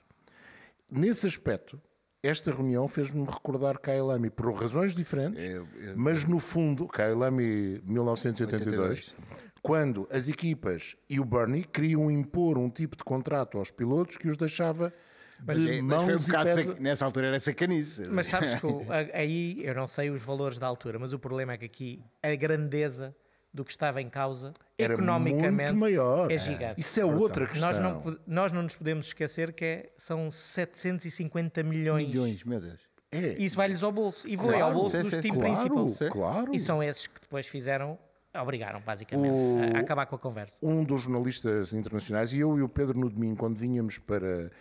[0.90, 1.82] Nesse aspecto,
[2.22, 8.80] esta reunião fez-me recordar Kailami por razões diferentes, Eu- eu- mas no fundo, Kailami 1982,
[9.12, 9.16] 82.
[9.62, 14.28] quando as equipas e o Bernie queriam impor um tipo de contrato aos pilotos que
[14.28, 14.94] os deixava
[15.40, 16.80] de É, mas foi um e pés...
[16.80, 18.02] Nessa altura era sacanice.
[18.08, 21.54] Mas sabes que o- aí eu não sei os valores da altura, mas o problema
[21.54, 23.16] é que aqui a grandeza
[23.54, 26.30] do que estava em causa Era economicamente muito maior.
[26.32, 26.82] é gigante.
[26.82, 27.70] Isso é outra questão.
[27.72, 32.08] Nós não, nós não nos podemos esquecer que é- são 750 milhões.
[32.10, 32.80] Milhões, meu Deus.
[33.12, 34.28] É, Isso vai-lhes ao bolso.
[34.28, 35.88] E Claro, ao bolso sim, do sim, Steam claro, Principal.
[35.88, 36.10] Sim.
[36.10, 36.54] claro.
[36.56, 37.98] E são esses que depois fizeram
[38.38, 40.58] Obrigaram, basicamente, O- a acabar com a conversa.
[40.62, 44.52] um dos jornalistas internacionais, e eu e o Pedro no domingo, quando vinhamos para,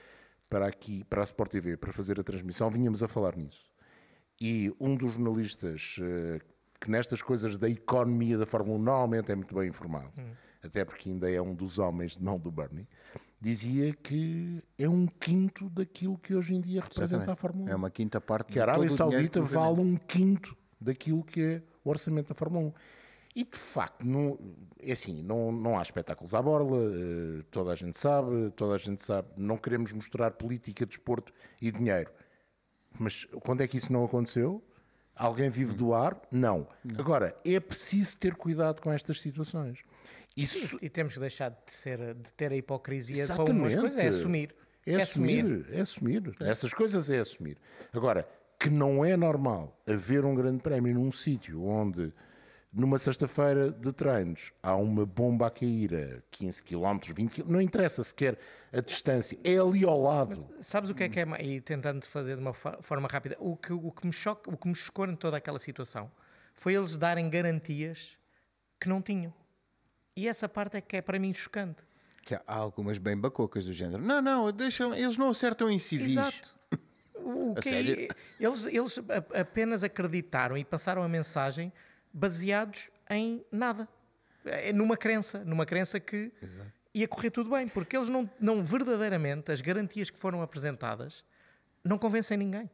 [0.48, 3.64] para aqui, para a Sport TV, para fazer a transmissão, vinhamos a falar nisso.
[4.40, 6.40] E um dos jornalistas eh,
[6.80, 10.12] que nestas coisas da economia da Fórmula 1 normalmente é muito bem informado,
[10.62, 12.86] até porque ainda é um dos homens de mão do Bernie,
[13.40, 17.30] dizia que é um quinto daquilo que hoje em dia representa Exatamente.
[17.30, 17.72] a Fórmula 1.
[17.72, 21.90] É uma quinta parte que a Arábia Saudita vale um quinto daquilo que é o
[21.90, 22.72] orçamento da Fórmula 1.
[23.34, 24.38] E de facto, não,
[24.80, 28.78] é assim, não, não há espetáculos à borla, eh, toda a gente sabe, toda a
[28.78, 32.10] gente sabe, não queremos mostrar política, desporto e dinheiro.
[32.96, 34.62] Mas quando é que isso não aconteceu?
[35.16, 36.20] Alguém vive do ar?
[36.30, 36.66] Não.
[36.96, 39.80] Agora, é preciso ter cuidado com estas situações.
[40.36, 43.60] Isso E temos que deixar de, ser, de ter a hipocrisia para Exatamente.
[43.60, 44.54] umas coisas, é assumir.
[44.86, 46.36] É, assumir, é assumir.
[46.40, 47.56] Essas coisas é assumir.
[47.92, 48.28] Agora,
[48.58, 52.12] que não é normal haver um grande prémio num sítio onde,
[52.74, 57.60] numa sexta-feira de treinos, há uma bomba a cair a 15 km, 20 km, não
[57.60, 58.38] interessa sequer
[58.72, 60.48] a distância, é ali ao lado.
[60.60, 63.72] Sabes o que é que é, e tentando fazer de uma forma rápida, o que,
[63.72, 66.10] o, que me choca, o que me chocou em toda aquela situação
[66.52, 68.18] foi eles darem garantias
[68.80, 69.32] que não tinham.
[70.16, 71.82] E essa parte é que é para mim chocante.
[72.22, 74.02] Que há algumas bem bacocas do género.
[74.02, 76.10] Não, não, deixa, eles não acertam em civis.
[76.10, 76.56] Exato.
[77.26, 78.08] O A que sério?
[78.38, 79.00] eles, eles
[79.32, 81.72] apenas acreditaram e passaram a mensagem
[82.14, 83.86] baseados em nada.
[84.46, 86.30] É Numa crença, numa crença que
[86.94, 91.24] ia correr tudo bem, porque eles não, não verdadeiramente, as garantias que foram apresentadas,
[91.84, 92.70] não convencem ninguém.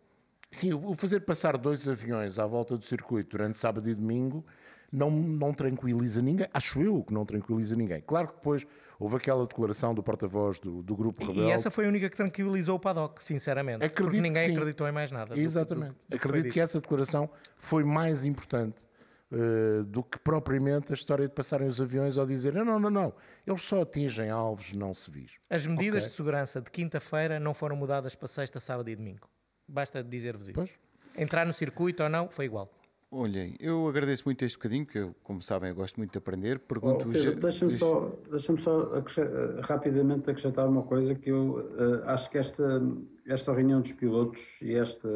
[0.53, 4.45] Sim, o fazer passar dois aviões à volta do circuito durante sábado e domingo
[4.93, 6.49] não, não tranquiliza ninguém.
[6.53, 8.01] Acho eu que não tranquiliza ninguém.
[8.01, 8.67] Claro que depois
[8.99, 11.49] houve aquela declaração do porta-voz do, do grupo Rebelde.
[11.49, 13.79] E essa foi a única que tranquilizou o paddock, sinceramente.
[13.79, 14.57] porque Acredito ninguém que sim.
[14.57, 15.29] acreditou em mais nada.
[15.29, 15.93] do- do- Exatamente.
[15.93, 16.53] do que foi Acredito dito.
[16.55, 18.85] que essa declaração foi mais importante
[19.33, 22.91] eh, do que propriamente a história de passarem os aviões ou dizer não, não, não,
[22.91, 23.15] não,
[23.47, 25.33] eles só atingem alvos não civis.
[25.49, 26.11] As medidas Ok.
[26.11, 29.29] de segurança de quinta-feira não foram mudadas para sexta, sábado e domingo.
[29.69, 30.55] Basta dizer-vos isso.
[30.55, 30.71] Pois.
[31.17, 32.73] Entrar no circuito ou não, foi igual.
[33.13, 36.61] Olhem, eu agradeço muito este bocadinho, porque eu, como sabem, eu gosto muito de aprender.
[36.65, 42.03] Oh, Pergunto Pedro, Deixa-me só, deixa só eh, rapidamente acrescentar uma coisa que eu eh,
[42.07, 42.81] acho que esta,
[43.27, 45.09] esta reunião dos pilotos e esta,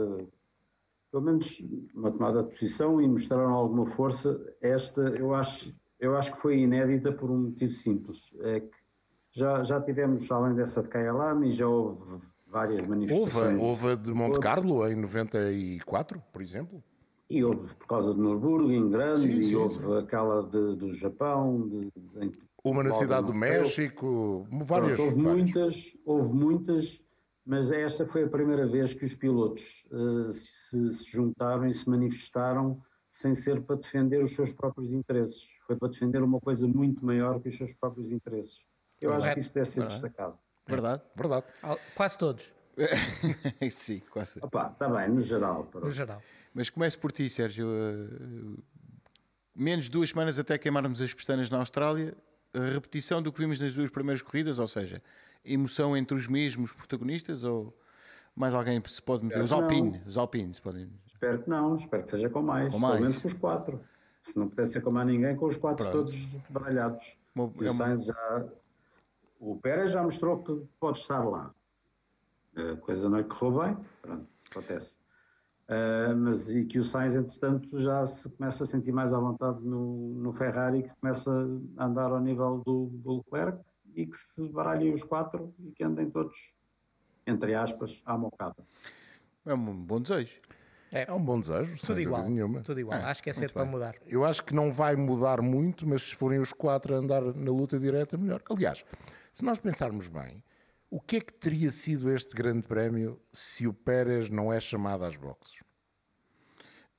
[1.14, 1.62] pelo menos
[1.94, 6.58] uma tomada de posição e mostraram alguma força, esta eu acho, eu acho que foi
[6.58, 8.34] inédita por um motivo simples.
[8.40, 8.70] É que
[9.30, 13.62] já, já tivemos, além dessa de Kyalami, já houve várias manifestações.
[13.62, 14.40] houve a de Monte.
[14.40, 16.82] Carlo em 94, por exemplo.
[17.30, 19.96] E houve por causa de Nürburgring em grande, Sim, e sim, houve sim.
[19.98, 22.32] aquela de- do Japão, de, em
[22.64, 23.34] Uma na cidade do.
[23.34, 24.96] México, várias.
[24.96, 25.44] Pronto, houve várias.
[25.44, 27.03] muitas, houve muitas,
[27.46, 31.88] mas esta foi a primeira vez que os pilotos eh, se, se juntaram e se
[31.88, 32.80] manifestaram
[33.10, 35.46] sem ser para defender os seus próprios interesses.
[35.66, 38.64] Foi para defender uma coisa muito maior que os seus próprios interesses.
[39.00, 39.34] Eu acho Correto.
[39.34, 40.00] que isso deve ser Verdade.
[40.02, 40.38] destacado.
[40.66, 41.02] Verdade?
[41.14, 41.46] Verdade.
[41.62, 42.44] Al- Quase todos,
[43.78, 44.38] Sim, quase.
[44.42, 45.64] Opa, está bem, no geral.
[45.66, 45.84] pronto.
[45.86, 46.22] no geral.
[46.52, 47.66] Mas começo por ti, Sérgio.
[47.68, 48.62] Uh,
[49.54, 52.16] menos de duas semanas até queimarmos as pestanas na Austrália,
[52.52, 55.00] a repetição do que vimos nas duas primeiras corridas, ou seja,
[55.44, 57.76] emoção entre os mesmos protagonistas ou
[58.34, 59.42] mais alguém se pode meter?
[59.42, 59.62] Os Não.
[59.62, 60.90] Alpine, os Alpine podem.
[61.06, 62.94] Espero que não, espero que seja com mais, Com mais.
[62.94, 63.80] pelo menos com os quatro.
[64.22, 66.04] Se não pudesse ser com mais ninguém, com os quatro Pronto.
[66.06, 67.18] todos baralhados.
[67.34, 68.46] Uma- E é o uma- Sainz já.
[69.38, 71.54] O Pérez já mostrou que pode estar lá.
[72.56, 74.98] A coisa não lhe correu bem, pronto, acontece.
[75.68, 79.60] Ah, mas e que o Sainz, entretanto, já se começa a sentir mais à vontade
[79.62, 81.30] no, no Ferrari, que começa
[81.76, 83.58] a andar ao nível do, do Leclerc
[83.94, 86.52] e que se baralhem os quatro e que andem todos,
[87.26, 88.56] entre aspas, à mocada.
[89.46, 90.32] É um bom desejo.
[90.92, 92.28] É um bom desejo, sem Tudo dúvida igual.
[92.28, 92.60] nenhuma.
[92.62, 92.98] Tudo igual.
[93.00, 93.96] É, Acho que é cedo para mudar.
[94.06, 97.50] Eu acho que não vai mudar muito, mas se forem os quatro a andar na
[97.50, 98.40] luta direta, melhor.
[98.48, 98.84] Aliás,
[99.32, 100.42] se nós pensarmos bem,
[100.88, 105.04] o que é que teria sido este grande prémio se o Pérez não é chamado
[105.04, 105.56] às boxes?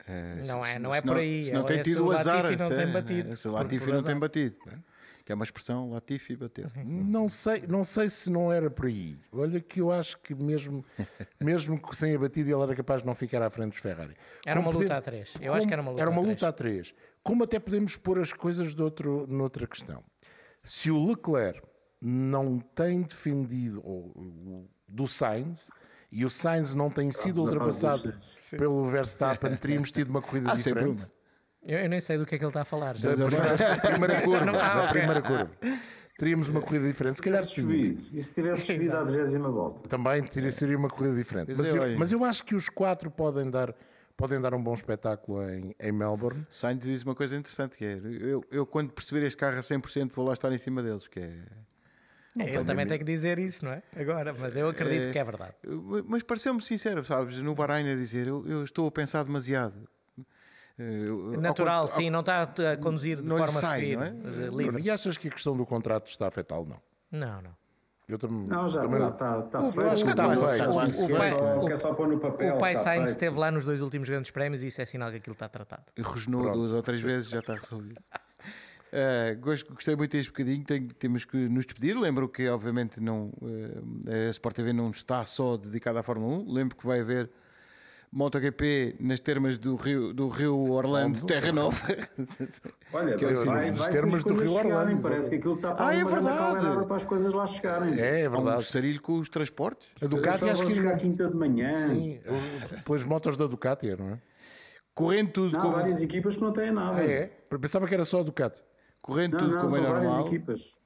[0.08, 1.84] Eh, Não se- é- se- não é se por aí, Se não é- tem é
[1.84, 2.36] tido se o azar.
[2.44, 4.58] Latifi não se- tem batido, Se o Latifi não tem batido.
[5.26, 6.70] Que é uma expressão, Latifi bateu.
[6.86, 9.18] Não sei, não sei se não era por aí.
[9.32, 10.86] Olha que eu acho que mesmo,
[11.42, 14.16] mesmo que sem abatido ele era capaz de não ficar à frente dos Ferrari.
[14.46, 15.34] Era Como uma luta pode- a três.
[15.42, 16.44] Eu acho que era uma luta Era uma a luta três.
[16.44, 16.94] a três.
[17.24, 20.04] Como até podemos pôr as coisas de outro, noutra questão.
[20.62, 21.60] Se o Leclerc
[22.00, 25.72] não tem defendido ou, o- do Sainz
[26.12, 28.14] e o Sainz não tem sido dos ultrapassado
[28.52, 31.04] pelo Verstappen, teríamos tido uma corrida Ah, sempre diferente.
[31.06, 31.12] uma.
[31.66, 32.96] Eu, eu nem sei do que é que ele está a falar.
[32.98, 35.52] Da, da- da primeira curva, ah, da primeira curva.
[36.18, 37.18] Teríamos uma corrida diferente.
[37.18, 39.90] Se calhar subido, e se tivesse subido à 20 volta?
[39.90, 41.52] Também teria, seria uma corrida diferente.
[41.58, 43.76] Mas é, eu, mas eu acho que os quatro podem dar,
[44.16, 46.46] podem dar um bom espetáculo em, em Melbourne.
[46.50, 50.12] Sainz diz uma coisa interessante, que é, eu, eu quando perceber este carro a 100%
[50.14, 51.42] vou lá estar em cima deles, que é...
[52.38, 53.82] É, ele também tem que dizer isso, não é?
[53.96, 55.54] Agora, mas eu acredito É, que é verdade.
[56.06, 59.88] Mas pareceu-me sincero, sabes, no Bahrein a dizer, eu, eu estou a pensar demasiado.
[60.78, 64.10] Eh, ao Natural, ao- sim, não está a conduzir de forma sai, não é?
[64.52, 64.82] livre.
[64.84, 66.68] E achas que a questão do contrato está a afetá-lo?
[66.68, 66.82] Não.
[67.20, 67.52] Não, não.
[68.08, 70.58] Eu também, Não, já também- está, está, O- acho que está é pai-
[71.32, 72.56] só- o- que é só pôr no papel.
[72.56, 75.18] o pai Sainz esteve lá nos dois últimos grandes prémios e isso é sinal que
[75.18, 75.84] aquilo está tratado.
[76.04, 78.00] Rosnou duas ou três vezes, já está resolvido.
[79.42, 81.98] Gosto- gostei muito deste bocadinho, tem- temos que nos despedir.
[81.98, 83.32] Lembro que, obviamente, não,
[84.08, 86.54] eh, a Sport TV não está só dedicada à Fórmula 1.
[86.54, 87.30] Lembro que vai haver
[88.16, 91.26] MotoGP nas termas do Rio, do Rio Orlando, Onde?
[91.28, 91.78] Terra Nova.
[92.94, 95.56] Olha, Que é vai, vai termos se as do Rio chegarem, Orlando, Parece que aquilo
[95.56, 96.86] está para Ah, é verdade.
[96.88, 98.00] para as coisas lá chegarem.
[98.00, 98.64] É, é Há um verdade.
[98.64, 99.86] sarilho com os transportes.
[100.02, 100.96] A Ducati acho que não.
[100.98, 101.74] quinta de manhã.
[101.90, 104.22] Sim, o- pelas motos da Ducati, não é?
[104.94, 106.98] Correndo tudo Não, há como, várias equipas que não têm nada.
[106.98, 107.26] Ah, é?
[107.60, 108.62] Pensava que era só a Ducati.
[109.02, 110.28] correndo Não, tudo não, como é são várias normal.
[110.28, 110.80] equipas.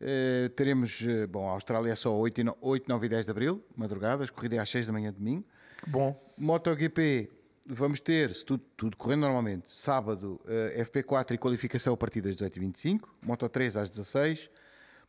[0.00, 3.24] Eh, teremos, eh, bom, a Austrália é só 8, e no- 8, 9 e 10
[3.24, 5.44] de Abril, madrugadas, corrida é às 6 da manhã de domingo.
[5.86, 6.18] Bom.
[6.36, 7.30] MotoGP,
[7.66, 12.36] vamos ter, se tudo, tudo correndo normalmente, sábado, eh, FP4 e qualificação a partir das
[12.36, 14.50] 18h25, Moto 3 às 16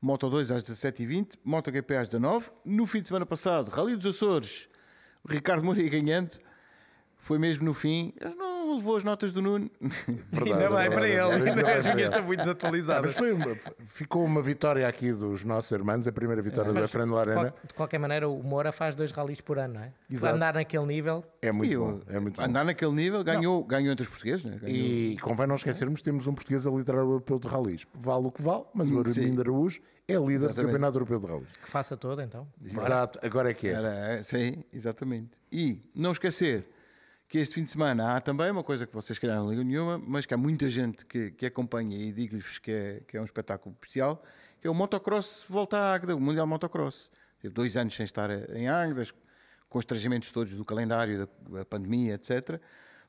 [0.01, 4.69] Moto 2 às 17h20, MotoGP às 19 No fim de semana passado, Rally dos Açores,
[5.27, 6.39] Ricardo Moura ganhando,
[7.17, 9.69] foi mesmo no fim, ele não levou as notas do Nuno.
[10.31, 12.03] Verdade, ainda vai é para ele, ainda as minhas ele.
[12.03, 13.05] estão muito desatualizadas.
[13.11, 13.55] mas foi uma-
[13.85, 17.53] ficou uma vitória aqui dos nossos irmãos, a primeira vitória do Mas, Efraim qual- Arena.
[17.67, 19.91] de qualquer maneira, o Moura faz dois ralis por ano, não é?
[20.09, 20.35] Exato.
[20.35, 21.99] Andar naquele nível, É muito bom.
[22.07, 22.43] É muito bom.
[22.43, 24.57] Andar naquele nível, ganhou, ganhou entre os portugueses, né?
[24.61, 24.75] Ganhou.
[24.77, 27.85] E convém não esquecermos, temos um português a liderar o europeu de ralis.
[27.93, 29.21] Vale o que vale, mas o Sim.
[29.21, 30.55] Armindo Araújo é líder do Exatamente.
[30.65, 31.47] campeonato europeu de ralis.
[31.61, 32.47] que faça todo, então.
[32.65, 33.71] Exato, agora é que é.
[33.73, 35.29] Era, é, sim, exatamente.
[35.51, 36.67] E não esquecer
[37.29, 39.99] que este fim de semana há também uma coisa que vocês calhar não ligam nenhuma,
[39.99, 43.23] mas que há muita gente que, que acompanha e digo-lhes que é, que é um
[43.23, 44.23] espetáculo especial,
[44.59, 47.11] que é o motocross volta à Águeda, o Mundial Motocross.
[47.39, 49.07] Teve dois anos sem estar em Águeda,
[49.69, 52.59] com os trajamentos todos do calendário, da, pandemia, etc.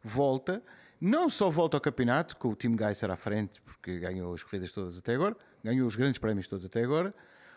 [0.05, 0.63] Volta,
[1.01, 4.71] não só volta ao campeonato, com o time Geiser à frente, porque ganhou as corridas
[4.71, 7.15] todas até agora, ganhou os grandes prémios todos até agora,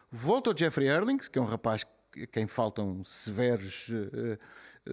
[0.10, 1.93] volta o Jeffrey Erlings, que é um rapaz a
[2.32, 4.38] quem faltam severos eh,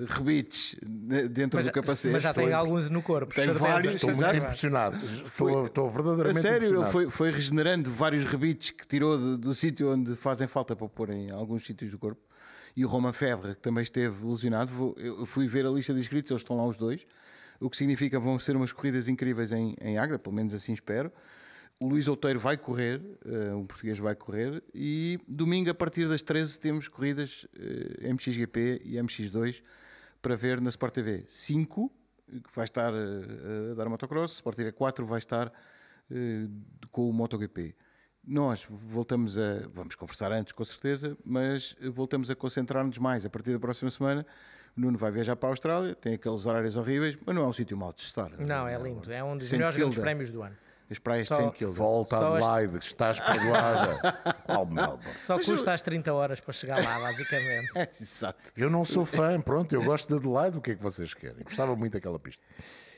[0.08, 2.12] rebites de- dentro Mas, do capacete.
[2.12, 3.34] mas já tem Foi- alguns no corpo.
[3.34, 4.96] Tem vários, Estou muito impressionado.
[5.26, 6.92] Estou, estou A verdadeiramente sério, ele impressionado.
[6.92, 11.10] foi, foi regenerando vários rebites que tirou do, do sítio onde fazem falta para pôr
[11.10, 12.20] em alguns sítios do corpo.
[12.76, 16.00] E o Roman Febra, que também esteve lesionado, vou- eu fui ver a lista de
[16.00, 17.04] inscritos, eles estão lá os dois,
[17.58, 20.72] o que significa que vão ser umas corridas incríveis em, em Águeda, pelo menos assim
[20.72, 21.10] espero.
[21.82, 26.20] O Luís Outeiro vai correr, eh, um português vai correr, e domingo a partir das
[26.20, 29.62] 13 temos corridas eh, MXGP e MX2
[30.20, 31.24] para ver na Sport TV.
[31.26, 31.90] 5,
[32.28, 35.50] que vai estar eh, a dar motocross, Sport TV 4 vai estar
[36.90, 37.74] com o MotoGP.
[38.26, 39.68] Nós voltamos a.
[39.72, 44.26] Vamos conversar antes, com certeza, mas voltamos a concentrar-nos mais a partir da próxima semana.
[44.76, 47.52] O Nuno vai viajar para a Austrália, tem aqueles horários horríveis, mas não é um
[47.52, 48.28] sítio mau de estar.
[48.38, 49.10] Não, é lindo.
[49.10, 50.56] É um dos Saint melhores grandes prémios do ano.
[50.90, 51.52] As praias Só- de St.
[51.58, 51.72] Kilda.
[51.74, 54.00] Volta Só a Adelaide, estás perdoada.
[54.48, 55.12] Ao Melbourne.
[55.12, 57.70] Só custa as 30 horas para chegar lá, basicamente.
[57.78, 58.38] É, exato.
[58.56, 61.44] Eu não sou fã, pronto, eu gosto de Adelaide, o que é que vocês querem?
[61.44, 62.42] Gostava muito daquela pista.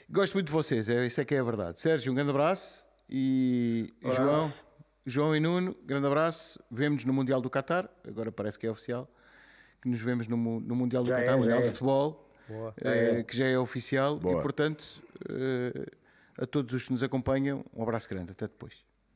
[0.08, 1.80] Gosto muito de vocês, é, isso é que é a verdade.
[1.80, 2.86] Sérgio, um grande abraço.
[3.08, 4.22] E Abraço.
[4.22, 4.50] João,
[5.04, 6.58] João e Nuno, grande abraço.
[6.70, 9.06] Vemo-nos no Mundial do Qatar, agora parece que é oficial,
[9.82, 11.62] que nos vemos no, no Mundial do Já é, Qatar, já Mundial é.
[11.62, 12.74] de Futebol, Boa.
[12.80, 13.22] é.
[13.22, 14.18] que já é oficial.
[14.18, 14.38] Boa.
[14.38, 14.84] E, portanto,
[15.28, 15.86] eh,
[16.38, 18.32] a todos os que nos acompanham, um abraço grande.
[18.32, 18.91] Até depois.